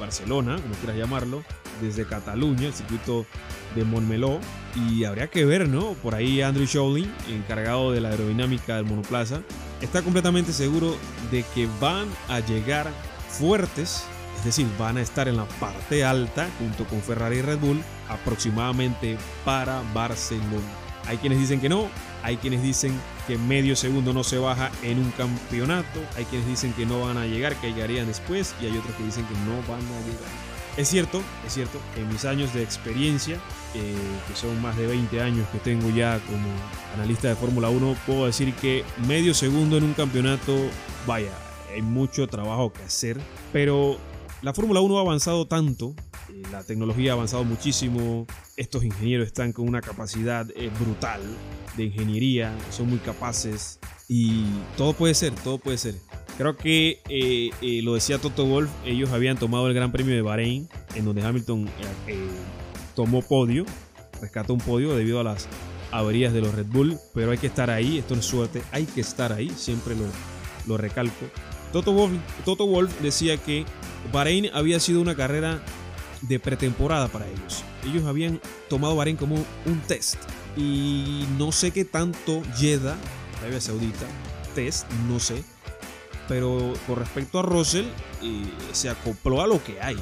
Barcelona, 0.00 0.56
como 0.56 0.74
quieras 0.76 0.96
llamarlo, 0.96 1.44
desde 1.80 2.06
Cataluña, 2.06 2.68
el 2.68 2.72
circuito 2.74 3.26
de 3.74 3.84
Montmeló. 3.84 4.40
Y 4.74 5.04
habría 5.04 5.28
que 5.28 5.44
ver, 5.44 5.68
¿no? 5.68 5.92
Por 5.94 6.14
ahí 6.14 6.40
Andrew 6.40 6.66
Showley, 6.66 7.10
encargado 7.28 7.92
de 7.92 8.00
la 8.00 8.08
aerodinámica 8.10 8.76
del 8.76 8.86
monoplaza, 8.86 9.42
está 9.80 10.02
completamente 10.02 10.52
seguro 10.52 10.96
de 11.30 11.44
que 11.54 11.68
van 11.80 12.08
a 12.28 12.40
llegar 12.40 12.90
fuertes, 13.28 14.04
es 14.38 14.44
decir, 14.44 14.66
van 14.78 14.96
a 14.96 15.02
estar 15.02 15.28
en 15.28 15.36
la 15.36 15.44
parte 15.44 16.04
alta 16.04 16.48
junto 16.58 16.84
con 16.84 17.00
Ferrari 17.02 17.38
y 17.38 17.42
Red 17.42 17.58
Bull 17.58 17.82
aproximadamente 18.08 19.18
para 19.44 19.82
Barcelona. 19.94 20.62
Hay 21.06 21.18
quienes 21.18 21.38
dicen 21.38 21.60
que 21.60 21.68
no, 21.68 21.88
hay 22.22 22.36
quienes 22.36 22.62
dicen 22.62 22.98
que 23.26 23.36
medio 23.36 23.76
segundo 23.76 24.12
no 24.12 24.24
se 24.24 24.38
baja 24.38 24.70
en 24.82 24.98
un 24.98 25.10
campeonato. 25.12 26.00
Hay 26.16 26.24
quienes 26.24 26.46
dicen 26.46 26.72
que 26.72 26.86
no 26.86 27.00
van 27.00 27.16
a 27.16 27.26
llegar, 27.26 27.56
que 27.56 27.72
llegarían 27.72 28.06
después. 28.06 28.54
Y 28.60 28.66
hay 28.66 28.76
otros 28.76 28.94
que 28.96 29.04
dicen 29.04 29.24
que 29.26 29.34
no 29.34 29.56
van 29.68 29.80
a 29.80 30.00
llegar. 30.06 30.52
Es 30.76 30.88
cierto, 30.88 31.20
es 31.46 31.52
cierto, 31.52 31.78
en 31.96 32.08
mis 32.08 32.24
años 32.24 32.54
de 32.54 32.62
experiencia, 32.62 33.38
eh, 33.74 33.94
que 34.26 34.34
son 34.34 34.60
más 34.62 34.74
de 34.76 34.86
20 34.86 35.20
años 35.20 35.46
que 35.50 35.58
tengo 35.58 35.90
ya 35.90 36.18
como 36.20 36.48
analista 36.94 37.28
de 37.28 37.36
Fórmula 37.36 37.68
1, 37.68 37.94
puedo 38.06 38.24
decir 38.24 38.54
que 38.54 38.82
medio 39.06 39.34
segundo 39.34 39.76
en 39.76 39.84
un 39.84 39.92
campeonato, 39.92 40.56
vaya, 41.06 41.32
hay 41.70 41.82
mucho 41.82 42.26
trabajo 42.26 42.72
que 42.72 42.84
hacer. 42.84 43.20
Pero 43.52 43.98
la 44.40 44.54
Fórmula 44.54 44.80
1 44.80 44.96
ha 44.96 45.00
avanzado 45.02 45.46
tanto 45.46 45.94
la 46.50 46.62
tecnología 46.62 47.12
ha 47.12 47.14
avanzado 47.14 47.44
muchísimo, 47.44 48.26
estos 48.56 48.84
ingenieros 48.84 49.26
están 49.26 49.52
con 49.52 49.68
una 49.68 49.80
capacidad 49.80 50.46
eh, 50.56 50.70
brutal 50.80 51.20
de 51.76 51.84
ingeniería, 51.84 52.54
son 52.70 52.90
muy 52.90 52.98
capaces 52.98 53.78
y 54.08 54.44
todo 54.76 54.92
puede 54.92 55.14
ser, 55.14 55.34
todo 55.34 55.58
puede 55.58 55.78
ser. 55.78 55.94
Creo 56.36 56.56
que 56.56 57.00
eh, 57.08 57.50
eh, 57.60 57.82
lo 57.82 57.94
decía 57.94 58.18
Toto 58.18 58.46
Wolf, 58.46 58.70
ellos 58.84 59.10
habían 59.10 59.36
tomado 59.36 59.68
el 59.68 59.74
Gran 59.74 59.92
Premio 59.92 60.14
de 60.14 60.22
Bahrein 60.22 60.68
en 60.94 61.04
donde 61.04 61.22
Hamilton 61.22 61.68
tomó 62.94 63.22
podio, 63.22 63.64
rescató 64.20 64.54
un 64.54 64.60
podio 64.60 64.94
debido 64.94 65.20
a 65.20 65.24
las 65.24 65.46
averías 65.90 66.32
de 66.32 66.40
los 66.40 66.54
Red 66.54 66.66
Bull, 66.66 66.98
pero 67.14 67.30
hay 67.30 67.38
que 67.38 67.46
estar 67.46 67.70
ahí, 67.70 67.98
esto 67.98 68.14
es 68.14 68.24
suerte, 68.24 68.62
hay 68.72 68.86
que 68.86 69.02
estar 69.02 69.32
ahí, 69.32 69.50
siempre 69.50 69.94
lo, 69.94 70.04
lo 70.66 70.78
recalco. 70.78 71.26
Toto 71.72 71.92
Wolf, 71.92 72.12
Toto 72.44 72.66
Wolf 72.66 73.00
decía 73.00 73.36
que 73.36 73.64
Bahrein 74.12 74.50
había 74.52 74.80
sido 74.80 75.00
una 75.00 75.14
carrera 75.14 75.62
de 76.22 76.38
pretemporada 76.40 77.08
para 77.08 77.26
ellos. 77.26 77.64
Ellos 77.84 78.04
habían 78.04 78.40
tomado 78.68 78.96
Bahrein 78.96 79.16
como 79.16 79.34
un 79.34 79.80
test 79.86 80.16
y 80.56 81.26
no 81.38 81.52
sé 81.52 81.70
qué 81.70 81.84
tanto 81.84 82.42
Jeddah, 82.56 82.96
Arabia 83.40 83.60
Saudita, 83.60 84.06
test, 84.54 84.90
no 85.08 85.18
sé. 85.18 85.42
Pero 86.28 86.72
con 86.86 86.96
respecto 86.96 87.40
a 87.40 87.42
Russell, 87.42 87.86
eh, 88.22 88.44
se 88.72 88.88
acopló 88.88 89.42
a 89.42 89.46
lo 89.46 89.62
que 89.62 89.80
hay. 89.80 89.96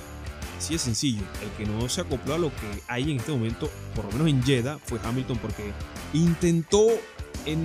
Así 0.58 0.74
es 0.74 0.82
sencillo. 0.82 1.22
El 1.42 1.50
que 1.56 1.70
no 1.70 1.88
se 1.88 2.02
acopló 2.02 2.34
a 2.34 2.38
lo 2.38 2.50
que 2.50 2.82
hay 2.86 3.10
en 3.10 3.18
este 3.18 3.32
momento, 3.32 3.70
por 3.94 4.04
lo 4.04 4.12
menos 4.12 4.28
en 4.28 4.42
Jeddah, 4.42 4.78
fue 4.84 4.98
Hamilton 5.02 5.38
porque 5.38 5.72
intentó 6.12 6.86
en 7.46 7.64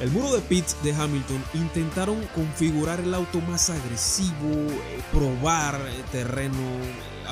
el 0.00 0.10
muro 0.10 0.32
de 0.32 0.40
pits 0.40 0.76
de 0.82 0.92
Hamilton 0.92 1.42
intentaron 1.54 2.20
configurar 2.34 2.98
el 2.98 3.14
auto 3.14 3.40
más 3.42 3.70
agresivo, 3.70 4.50
eh, 4.50 5.00
probar 5.12 5.80
el 5.86 6.02
terreno, 6.10 6.58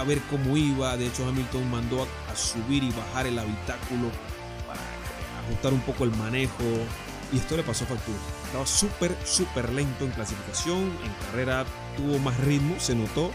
a 0.03 0.05
ver 0.05 0.21
cómo 0.31 0.57
iba. 0.57 0.97
De 0.97 1.07
hecho, 1.07 1.27
Hamilton 1.27 1.71
mandó 1.71 2.03
a, 2.03 2.37
subir 2.37 2.85
y 2.85 2.91
bajar 2.91 3.27
el 3.27 3.39
habitáculo 3.39 4.11
para 4.67 4.81
ajustar 5.45 5.73
un 5.73 5.81
poco 5.81 6.05
el 6.05 6.11
manejo. 6.17 6.65
Y 7.33 7.39
esto 7.39 7.57
le 7.57 7.63
pasó 7.63 7.87
factura. 7.87 8.19
Estaba 8.45 8.67
súper, 8.67 9.17
súper 9.25 9.73
lento 9.73 10.05
en 10.05 10.11
clasificación. 10.11 10.79
En 10.79 11.27
carrera 11.27 11.65
tuvo 11.97 12.19
más 12.19 12.39
ritmo, 12.41 12.79
se 12.79 12.95
notó 12.95 13.33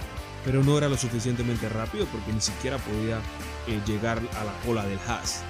pero 0.47 0.63
no 0.63 0.77
era 0.77 0.88
lo 0.88 0.97
suficientemente 0.97 1.67
rápido 1.67 2.06
porque 2.06 2.32
ni 2.32 2.39
siquiera 2.39 2.77
podía 2.77 3.19
eh, 3.67 3.82
llegar 3.86 4.21
a 4.39 4.45
la 4.45 4.53
cola 4.65 4.86
del 4.86 4.97
Haas. 5.06 5.43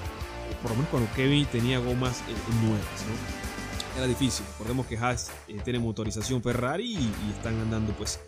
Por 0.59 0.71
lo 0.71 0.77
menos 0.77 0.89
cuando 0.89 1.13
Kevin 1.13 1.45
tenía 1.45 1.77
gomas 1.77 2.21
eh, 2.21 2.33
nuevas, 2.63 3.05
¿no? 3.05 3.97
Era 3.97 4.07
difícil. 4.07 4.43
Recordemos 4.53 4.87
que 4.87 4.97
Haas 4.97 5.31
eh, 5.47 5.59
tiene 5.63 5.77
motorización 5.77 6.41
Ferrari 6.41 6.95
y, 6.95 7.31
están 7.31 7.59
andando 7.59 7.93
pues 7.93 8.19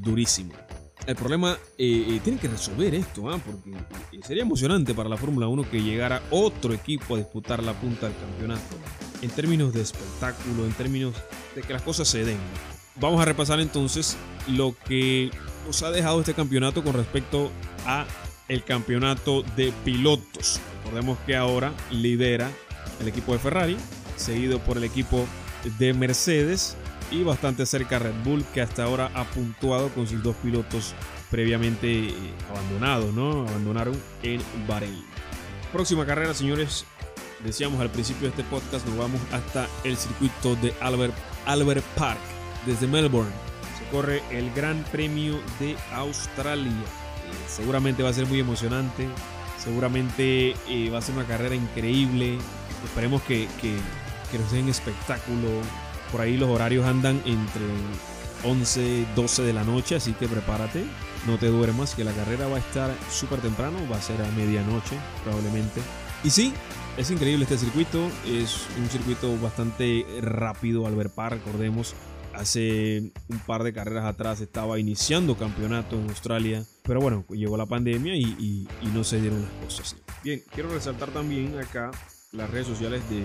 durísimo. 0.00 0.54
El 1.06 1.16
problema, 1.16 1.58
tienen 1.76 2.38
que 2.38 2.48
resolver 2.48 2.94
esto, 2.94 3.28
¿ah? 3.30 3.38
porque 3.44 3.72
sería 4.26 4.42
emocionante 4.42 4.94
para 4.94 5.08
la 5.08 5.18
Fórmula 5.18 5.48
1 5.48 5.70
que 5.70 5.82
llegara 5.82 6.22
otro 6.30 6.72
equipo 6.72 7.14
a 7.14 7.18
disputar 7.18 7.62
la 7.62 7.74
punta 7.74 8.08
del 8.08 8.16
campeonato. 8.16 8.76
En 9.20 9.28
términos 9.30 9.74
de 9.74 9.82
espectáculo, 9.82 10.64
en 10.64 10.72
términos 10.72 11.14
de 11.54 11.62
que 11.62 11.74
las 11.74 11.82
cosas 11.82 12.08
se 12.08 12.24
den. 12.24 12.38
Vamos 12.96 13.20
a 13.20 13.26
repasar 13.26 13.60
entonces 13.60 14.16
lo 14.48 14.74
que 14.86 15.30
nos 15.66 15.82
ha 15.82 15.90
dejado 15.90 16.20
este 16.20 16.32
campeonato 16.32 16.82
con 16.82 16.94
respecto 16.94 17.50
a 17.84 18.06
el 18.48 18.64
campeonato 18.64 19.42
de 19.56 19.72
pilotos. 19.84 20.58
Recordemos 20.78 21.18
que 21.26 21.36
ahora 21.36 21.74
lidera 21.90 22.50
el 23.00 23.08
equipo 23.08 23.32
de 23.32 23.40
Ferrari, 23.40 23.76
seguido 24.16 24.58
por 24.60 24.78
el 24.78 24.84
equipo 24.84 25.26
de 25.78 25.92
Mercedes 25.92 26.76
y 27.10 27.22
bastante 27.22 27.66
cerca 27.66 27.98
Red 27.98 28.14
Bull, 28.24 28.44
que 28.52 28.60
hasta 28.60 28.84
ahora 28.84 29.10
ha 29.14 29.24
puntuado 29.24 29.88
con 29.90 30.06
sus 30.06 30.22
dos 30.22 30.36
pilotos 30.36 30.94
previamente 31.30 32.08
eh, 32.08 32.12
abandonados, 32.50 33.12
¿no? 33.14 33.48
Abandonaron 33.48 34.00
en 34.22 34.40
Bahrein. 34.66 35.04
Próxima 35.72 36.06
carrera, 36.06 36.34
señores. 36.34 36.84
Decíamos 37.44 37.80
al 37.80 37.90
principio 37.90 38.22
de 38.22 38.28
este 38.28 38.44
podcast, 38.44 38.86
nos 38.86 38.96
vamos 38.96 39.20
hasta 39.32 39.68
el 39.84 39.96
circuito 39.96 40.56
de 40.56 40.72
Albert, 40.80 41.14
Albert 41.46 41.84
Park, 41.96 42.20
desde 42.64 42.86
Melbourne 42.86 43.32
corre 43.94 44.22
el 44.32 44.52
Gran 44.54 44.82
Premio 44.90 45.40
de 45.60 45.76
Australia. 45.92 46.72
Eh, 46.72 47.44
seguramente 47.46 48.02
va 48.02 48.10
a 48.10 48.12
ser 48.12 48.26
muy 48.26 48.40
emocionante, 48.40 49.06
seguramente 49.62 50.56
eh, 50.68 50.90
va 50.90 50.98
a 50.98 51.02
ser 51.02 51.14
una 51.14 51.24
carrera 51.26 51.54
increíble. 51.54 52.38
Esperemos 52.84 53.22
que, 53.22 53.48
que, 53.60 53.76
que 54.32 54.38
nos 54.38 54.50
den 54.50 54.68
espectáculo. 54.68 55.48
Por 56.14 56.20
ahí 56.20 56.36
los 56.36 56.48
horarios 56.48 56.86
andan 56.86 57.20
entre 57.26 57.64
11, 58.44 59.04
12 59.16 59.42
de 59.42 59.52
la 59.52 59.64
noche, 59.64 59.96
así 59.96 60.12
que 60.12 60.28
prepárate, 60.28 60.84
no 61.26 61.38
te 61.38 61.48
duermas, 61.48 61.96
que 61.96 62.04
la 62.04 62.12
carrera 62.12 62.46
va 62.46 62.54
a 62.54 62.60
estar 62.60 62.94
súper 63.10 63.40
temprano, 63.40 63.78
va 63.90 63.96
a 63.96 64.00
ser 64.00 64.22
a 64.22 64.30
medianoche 64.30 64.96
probablemente. 65.24 65.80
Y 66.22 66.30
sí, 66.30 66.54
es 66.96 67.10
increíble 67.10 67.42
este 67.42 67.58
circuito, 67.58 67.98
es 68.28 68.68
un 68.78 68.88
circuito 68.90 69.36
bastante 69.40 70.06
rápido 70.20 70.86
al 70.86 70.94
ver 70.94 71.10
par, 71.10 71.32
recordemos, 71.32 71.96
Hace 72.32 73.12
un 73.28 73.38
par 73.44 73.64
de 73.64 73.72
carreras 73.72 74.04
atrás 74.04 74.40
estaba 74.40 74.78
iniciando 74.78 75.36
campeonato 75.36 75.96
en 75.96 76.10
Australia, 76.10 76.64
pero 76.82 77.00
bueno, 77.00 77.24
llegó 77.30 77.56
la 77.56 77.66
pandemia 77.66 78.16
y, 78.16 78.68
no 78.92 79.02
se 79.02 79.20
dieron 79.20 79.42
las 79.42 79.50
cosas. 79.64 79.96
Bien, 80.22 80.42
quiero 80.52 80.68
resaltar 80.68 81.10
también 81.10 81.58
acá 81.58 81.90
las 82.32 82.50
redes 82.50 82.68
sociales 82.68 83.02
de 83.10 83.24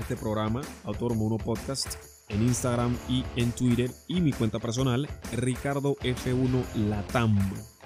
este 0.00 0.16
programa, 0.16 0.62
Autor 0.84 1.14
Mono 1.14 1.38
Podcast, 1.38 2.17
en 2.28 2.42
Instagram 2.42 2.96
y 3.08 3.24
en 3.36 3.52
Twitter, 3.52 3.90
y 4.06 4.20
mi 4.20 4.32
cuenta 4.32 4.58
personal, 4.58 5.08
Ricardo 5.32 5.96
F1 5.96 6.64
Latam, 6.88 7.38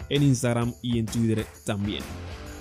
en 0.09 0.23
Instagram 0.23 0.75
y 0.83 0.99
en 0.99 1.07
Twitter 1.07 1.47
también. 1.65 2.03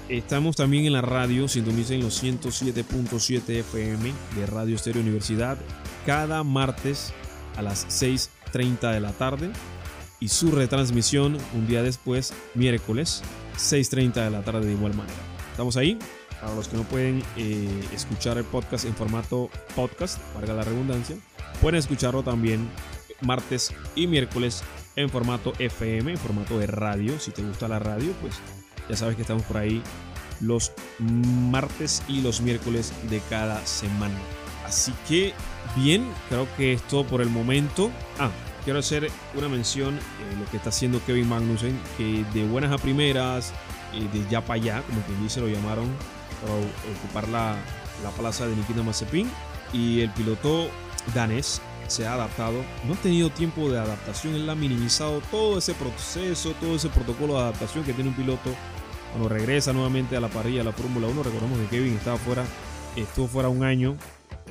Estamos 0.10 0.58
también 0.58 0.86
en 0.86 0.94
la 0.94 1.02
radio, 1.02 1.48
sintonicen 1.48 2.02
los 2.02 2.22
107.7 2.22 3.50
FM 3.60 4.12
de 4.36 4.46
Radio 4.46 4.76
Estéreo 4.76 5.02
Universidad 5.02 5.58
cada 6.06 6.44
martes 6.44 7.14
a 7.56 7.62
las 7.62 7.88
6.30 7.88 8.92
de 8.92 9.00
la 9.00 9.14
tarde 9.14 9.52
y 10.20 10.28
su 10.28 10.52
retransmisión 10.52 11.38
un 11.54 11.68
día 11.68 11.84
después, 11.84 12.34
miércoles, 12.56 13.24
6.30 13.58 14.14
de 14.14 14.30
la 14.30 14.44
tarde 14.44 14.66
de 14.66 14.74
igual 14.74 14.94
manera. 14.96 15.20
Estamos 15.52 15.78
ahí. 15.78 15.98
Para 16.40 16.56
los 16.56 16.68
que 16.68 16.78
no 16.78 16.84
pueden 16.84 17.24
eh, 17.38 17.84
escuchar 17.94 18.40
el 18.40 18.44
podcast 18.46 18.86
en 18.86 18.96
formato 18.96 19.52
podcast, 19.76 20.20
valga 20.34 20.56
la 20.56 20.64
redundancia, 20.64 21.16
pueden 21.62 21.80
escucharlo 21.80 22.24
también 22.24 22.70
martes 23.22 23.74
y 23.96 24.08
miércoles 24.08 24.64
en 24.96 25.10
formato 25.10 25.54
FM, 25.60 26.12
en 26.12 26.18
formato 26.18 26.60
de 26.60 26.68
radio. 26.68 27.20
Si 27.20 27.32
te 27.32 27.44
gusta 27.44 27.68
la 27.68 27.80
radio, 27.80 28.12
pues 28.22 28.36
ya 28.90 28.96
sabes 28.96 29.16
que 29.16 29.22
estamos 29.22 29.44
por 29.44 29.58
ahí 29.58 29.82
los 30.40 30.74
martes 31.00 32.04
y 32.08 32.22
los 32.22 32.42
miércoles 32.42 32.92
de 33.10 33.22
cada 33.30 33.66
semana. 33.66 34.18
Así 34.66 34.94
que 35.08 35.34
bien, 35.76 36.08
creo 36.30 36.48
que 36.58 36.74
es 36.74 36.82
todo 36.84 37.06
por 37.06 37.22
el 37.22 37.30
momento. 37.30 37.92
Ah, 38.20 38.32
quiero 38.64 38.80
hacer 38.80 39.10
una 39.36 39.48
mención 39.48 40.00
en 40.32 40.40
lo 40.40 40.50
que 40.50 40.58
está 40.58 40.70
haciendo 40.70 41.04
Kevin 41.06 41.30
Magnussen, 41.30 41.80
que 41.98 42.26
de 42.34 42.46
buenas 42.46 42.72
a 42.72 42.78
primeras, 42.78 43.54
eh, 43.94 44.08
de 44.12 44.28
ya 44.30 44.42
para 44.42 44.56
allá, 44.56 44.84
como 44.84 45.02
quien 45.02 45.22
dice, 45.22 45.42
lo 45.42 45.48
llamaron 45.48 45.88
para 46.42 46.54
ocupar 46.54 47.28
la, 47.30 47.56
plaza 48.18 48.48
de 48.48 48.56
Nikita 48.56 48.82
Mazepin. 48.82 49.30
Y 49.74 50.02
el 50.02 50.10
piloto 50.12 50.70
danés 51.14 51.62
se 51.88 52.08
ha 52.08 52.14
adaptado, 52.14 52.64
no 52.88 52.94
ha 52.94 52.98
tenido 52.98 53.30
tiempo 53.30 53.70
de 53.70 53.78
adaptación, 53.78 54.34
él 54.36 54.50
ha 54.50 54.56
minimizado 54.56 55.22
todo 55.30 55.58
ese 55.58 55.74
proceso, 55.74 56.54
todo 56.62 56.76
ese 56.76 56.90
protocolo 56.90 57.34
de 57.34 57.42
adaptación 57.42 57.84
que 57.84 57.94
tiene 57.94 58.10
un 58.10 58.16
piloto 58.16 58.50
cuando 59.12 59.28
regresa 59.30 59.74
nuevamente 59.74 60.16
a 60.16 60.22
la 60.22 60.30
parrilla 60.30 60.60
de 60.60 60.66
la 60.66 60.72
Fórmula 60.72 61.08
1. 61.08 61.24
Recordemos 61.24 61.60
que 61.60 61.68
Kevin 61.68 61.96
estaba 61.96 62.18
fuera, 62.18 62.46
estuvo 62.96 63.28
fuera 63.28 63.50
un 63.50 63.64
año 63.64 63.98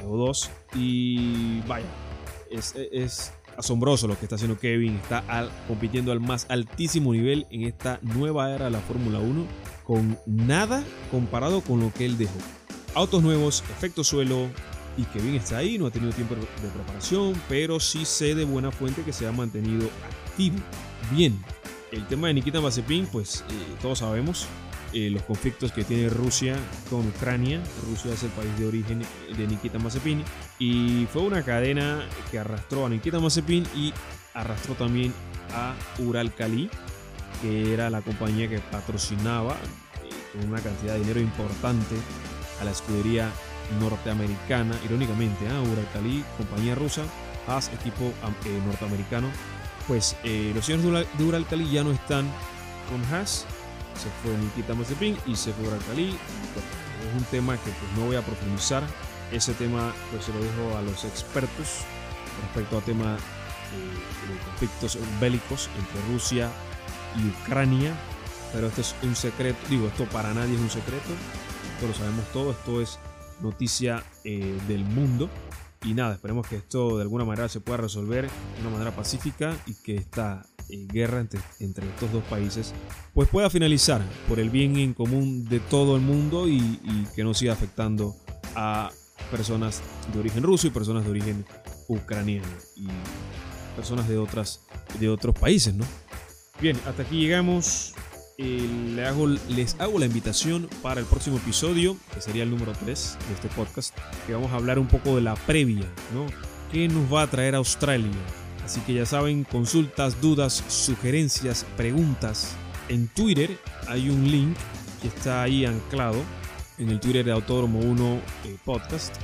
o 0.07 0.17
dos. 0.17 0.51
Y 0.75 1.61
vaya, 1.63 1.87
es, 2.51 3.33
asombroso 3.57 4.07
lo 4.07 4.19
que 4.19 4.25
está 4.25 4.37
haciendo 4.37 4.59
Kevin. 4.59 4.97
Está 4.97 5.25
compitiendo 5.67 6.13
al 6.13 6.21
más 6.21 6.47
altísimo 6.49 7.13
nivel 7.13 7.47
en 7.51 7.63
esta 7.63 7.99
nueva 8.03 8.55
era 8.55 8.67
de 8.67 8.71
la 8.71 8.81
Fórmula 8.81 9.19
1 9.19 9.47
con 9.85 10.19
nada 10.27 10.85
comparado 11.11 11.61
con 11.63 11.81
lo 11.81 11.93
que 11.93 12.07
él 12.07 12.17
dejó. 12.17 12.39
Autos 12.95 13.23
nuevos, 13.23 13.63
efecto 13.71 14.05
suelo, 14.05 14.49
y 15.01 15.05
Kevin 15.05 15.37
está 15.37 15.59
ahí, 15.59 15.79
no 15.79 15.87
ha 15.87 15.91
tenido 15.91 16.13
tiempo 16.13 16.35
de 16.35 16.69
preparación, 16.69 17.33
pero 17.49 17.81
sí 17.81 18.05
sé 18.05 18.35
de 18.35 18.45
buena 18.45 18.71
fuente 18.71 19.03
que 19.03 19.15
se 19.15 19.27
ha 19.27 19.33
mantenido 19.33 19.89
activo. 20.05 20.57
Bien, 21.11 21.43
el 21.91 22.07
tema 22.07 22.27
de 22.27 22.35
Nikita 22.35 22.61
Mazepin, 22.61 23.07
pues 23.07 23.43
eh, 23.49 23.77
todos 23.81 24.01
sabemos, 24.01 24.47
eh, 24.93 25.09
los 25.09 25.23
conflictos 25.23 25.73
que 25.73 25.85
tiene 25.85 26.11
Rusia 26.11 26.55
con 26.91 27.09
Ucrania. 27.09 27.63
Rusia 27.89 28.13
es 28.13 28.23
el 28.25 28.31
país 28.31 28.51
de 28.59 28.67
origen 28.67 29.03
de 29.37 29.47
Nikita 29.47 29.79
Mazepin 29.79 30.23
y 30.59 31.07
fue 31.11 31.23
una 31.23 31.43
cadena 31.43 32.05
que 32.31 32.39
arrastró 32.39 32.85
a 32.85 32.91
Nikita 32.91 33.21
Mazepin 33.21 33.65
y 33.75 33.95
arrastró 34.35 34.75
también 34.75 35.15
a 35.55 35.75
Uralkali, 35.99 36.69
que 37.41 37.73
era 37.73 37.89
la 37.89 38.03
compañía 38.03 38.51
que 38.51 38.59
patrocinaba 38.59 39.55
eh, 39.55 40.39
con 40.39 40.51
una 40.51 40.61
cantidad 40.61 40.93
de 40.93 41.01
dinero 41.01 41.21
importante 41.21 41.97
a 42.61 42.65
la 42.65 42.73
escudería 42.73 43.33
norteamericana. 43.79 44.75
Irónicamente, 44.85 45.47
¿eh? 45.47 45.71
Uralkali, 45.73 46.25
compañía 46.37 46.75
rusa, 46.75 47.03
Haas, 47.47 47.69
equipo 47.69 48.13
eh, 48.45 48.61
norteamericano. 48.67 49.29
Pues 49.87 50.17
los 50.55 50.65
señores 50.65 51.07
de 51.19 51.25
Uralkali 51.25 51.69
ya 51.71 51.83
no 51.83 51.91
están 51.91 52.31
con 52.89 53.03
Haas, 53.13 53.47
se 54.01 54.09
fue 54.23 54.37
Nikita 54.39 54.75
Mazepin 54.75 55.17
y 55.27 55.37
se 55.37 55.53
fue 55.53 55.67
Cali. 55.87 56.11
Es 56.11 57.19
un 57.19 57.25
tema 57.25 57.55
que 57.57 57.71
pues, 57.71 57.93
no 57.97 58.07
voy 58.07 58.17
a 58.17 58.23
profundizar. 58.23 58.83
Ese 59.33 59.53
tema 59.55 59.93
pues 60.11 60.25
se 60.25 60.33
lo 60.33 60.41
dejo 60.41 60.77
a 60.77 60.83
los 60.83 61.05
expertos 61.05 61.85
respecto 62.43 62.79
a 62.79 62.81
tema 62.81 63.13
de 63.13 64.45
conflictos 64.45 64.99
bélicos 65.21 65.69
entre 65.79 66.13
Rusia 66.13 66.51
y 67.17 67.29
Ucrania. 67.29 67.95
pero 68.53 68.67
esto 68.67 68.81
es 68.81 68.95
un 69.03 69.15
secreto, 69.15 69.59
digo, 69.69 69.87
esto 69.87 70.05
para 70.07 70.35
nadie 70.35 70.55
es 70.55 70.61
un 70.61 70.71
secreto, 70.71 71.11
esto 71.75 71.87
lo 71.87 71.95
sabemos 71.95 72.25
todo, 72.33 72.51
esto 72.51 72.81
es 72.81 72.99
noticia 73.43 74.05
eh, 74.25 74.59
del 74.69 74.85
mundo. 74.85 75.29
Y 75.83 75.95
nada, 75.95 76.15
esperemos 76.15 76.47
que 76.47 76.57
esto 76.57 76.97
de 76.97 77.03
alguna 77.03 77.25
manera 77.25 77.49
se 77.49 77.61
pueda 77.61 77.79
resolver 77.79 78.29
de 78.29 78.61
una 78.61 78.71
manera 78.71 78.95
pacífica 78.95 79.57
y 79.67 79.75
que 79.83 79.97
esta 79.97 80.45
eh, 80.69 80.87
guerra 80.93 81.21
entre, 81.21 81.41
entre, 81.59 81.89
estos 81.89 82.13
dos 82.13 82.23
países 82.25 82.75
pues 83.15 83.31
pueda 83.31 83.49
finalizar 83.49 84.03
por 84.29 84.41
el 84.41 84.51
bien 84.51 84.77
en 84.77 84.93
común 84.93 85.49
de 85.49 85.59
todo 85.59 85.97
el 85.97 86.03
mundo 86.03 86.49
y, 86.49 86.59
y 86.59 87.07
que 87.17 87.25
no 87.25 87.33
siga 87.33 87.55
afectando 87.55 88.15
a 88.55 88.91
personas 89.31 89.83
de 90.13 90.19
origen 90.19 90.43
ruso 90.43 90.67
y 90.67 90.71
personas 90.71 91.05
de 91.05 91.11
origen 91.11 91.47
ucraniano 91.89 92.47
y 92.77 92.89
personas 93.75 94.09
de, 94.09 94.19
otras, 94.19 94.61
de 94.99 95.09
otros 95.09 95.39
países, 95.39 95.75
¿no? 95.75 95.85
Bien, 96.61 96.79
hasta 96.87 97.03
aquí 97.03 97.21
llegamos. 97.21 97.95
Le 98.41 99.07
hago, 99.07 99.27
les 99.27 99.79
hago 99.79 99.99
la 99.99 100.07
invitación 100.07 100.67
para 100.81 101.01
el 101.01 101.07
próximo 101.07 101.37
episodio, 101.37 101.99
que 102.15 102.23
sería 102.23 102.45
el 102.45 102.51
número 102.51 102.73
3 102.73 103.19
de 103.29 103.35
este 103.35 103.49
podcast, 103.49 103.95
que 104.27 104.33
vamos 104.33 104.51
a 104.53 104.55
hablar 104.55 104.79
un 104.79 104.87
poco 104.87 105.17
de 105.17 105.21
la 105.21 105.35
previa, 105.35 105.85
¿no? 106.15 106.25
¿Qué 106.73 106.89
nos 106.89 107.13
va 107.13 107.23
a 107.23 107.27
traer 107.27 107.55
Australia? 107.55 108.11
Así 108.65 108.81
que 108.81 108.95
ya 108.95 109.05
saben, 109.05 109.45
consultas, 109.45 110.23
dudas, 110.23 110.65
sugerencias, 110.69 111.67
preguntas. 111.77 112.57
En 112.89 113.09
Twitter 113.09 113.59
hay 113.87 114.09
un 114.09 114.31
link 114.31 114.57
que 115.03 115.09
está 115.09 115.43
ahí 115.43 115.67
anclado 115.67 116.23
en 116.79 116.89
el 116.89 116.99
Twitter 116.99 117.27
de 117.27 117.33
Autódromo 117.33 117.81
1 117.81 118.21
eh, 118.47 118.57
Podcast 118.65 119.15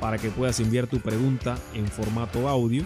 para 0.00 0.18
que 0.18 0.28
puedas 0.28 0.60
enviar 0.60 0.86
tu 0.86 1.00
pregunta 1.00 1.56
en 1.72 1.88
formato 1.88 2.46
audio 2.46 2.84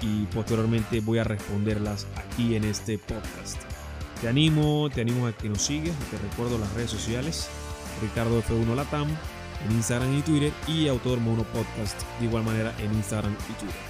y 0.00 0.24
posteriormente 0.34 1.00
voy 1.00 1.18
a 1.18 1.24
responderlas 1.24 2.06
aquí 2.16 2.54
en 2.54 2.64
este 2.64 2.96
podcast. 2.96 3.75
Te 4.20 4.28
animo, 4.28 4.88
te 4.92 5.02
animo 5.02 5.26
a 5.26 5.32
que 5.32 5.48
nos 5.48 5.62
sigas, 5.62 5.94
te 6.10 6.18
recuerdo 6.18 6.58
las 6.58 6.72
redes 6.72 6.90
sociales, 6.90 7.48
Ricardo 8.00 8.42
F1 8.42 8.74
Latam 8.74 9.08
en 9.64 9.72
Instagram 9.72 10.18
y 10.18 10.22
Twitter 10.22 10.52
y 10.66 10.88
Autódromo 10.88 11.32
1 11.32 11.42
Podcast 11.44 12.00
de 12.18 12.26
igual 12.26 12.44
manera 12.44 12.74
en 12.78 12.92
Instagram 12.94 13.32
y 13.50 13.52
Twitter. 13.54 13.80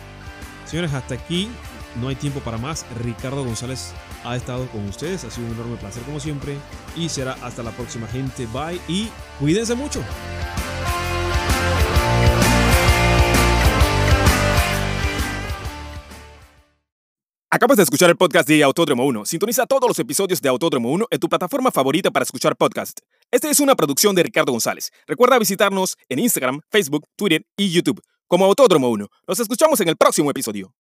Señores, 0.67 0.93
hasta 0.93 1.15
aquí 1.15 1.49
no 2.01 2.09
hay 2.09 2.17
tiempo 2.17 2.41
para 2.41 2.59
más. 2.59 2.85
Ricardo 3.03 3.45
González 3.45 3.93
ha 4.25 4.37
estado 4.37 4.67
con 4.69 4.87
ustedes, 4.89 5.25
ha 5.25 5.31
sido 5.31 5.47
un 5.47 5.55
enorme 5.55 5.77
placer 5.77 6.03
como 6.03 6.21
siempre 6.21 6.57
y 6.97 7.09
será 7.09 7.35
hasta 7.43 7.63
la 7.63 7.71
próxima 7.71 8.07
gente. 8.09 8.47
Bye 8.47 8.81
y 8.89 9.09
cuídense 9.39 9.75
mucho. 9.75 10.03
Acabas 17.57 17.79
de 17.79 17.85
escuchar 17.85 18.11
el 18.11 18.19
podcast 18.19 18.47
de 18.47 18.63
Autódromo 18.63 19.07
1. 19.07 19.25
Sintoniza 19.25 19.65
todos 19.65 19.89
los 19.89 19.99
episodios 19.99 20.43
de 20.43 20.49
Autódromo 20.51 20.93
1 20.93 21.07
en 21.11 21.19
tu 21.19 21.27
plataforma 21.27 21.71
favorita 21.71 22.11
para 22.11 22.23
escuchar 22.23 22.55
podcast. 22.55 23.01
Esta 23.31 23.49
es 23.49 23.61
una 23.61 23.75
producción 23.75 24.15
de 24.15 24.25
Ricardo 24.25 24.53
González. 24.53 24.93
Recuerda 25.07 25.39
visitarnos 25.39 25.97
en 26.11 26.19
Instagram, 26.19 26.61
Facebook, 26.71 27.07
Twitter 27.17 27.47
y 27.57 27.71
YouTube 27.71 28.03
como 28.27 28.45
Autódromo 28.45 28.91
1. 28.91 29.09
Nos 29.27 29.41
escuchamos 29.41 29.81
en 29.81 29.89
el 29.89 29.97
próximo 29.97 30.31
episodio. 30.31 30.75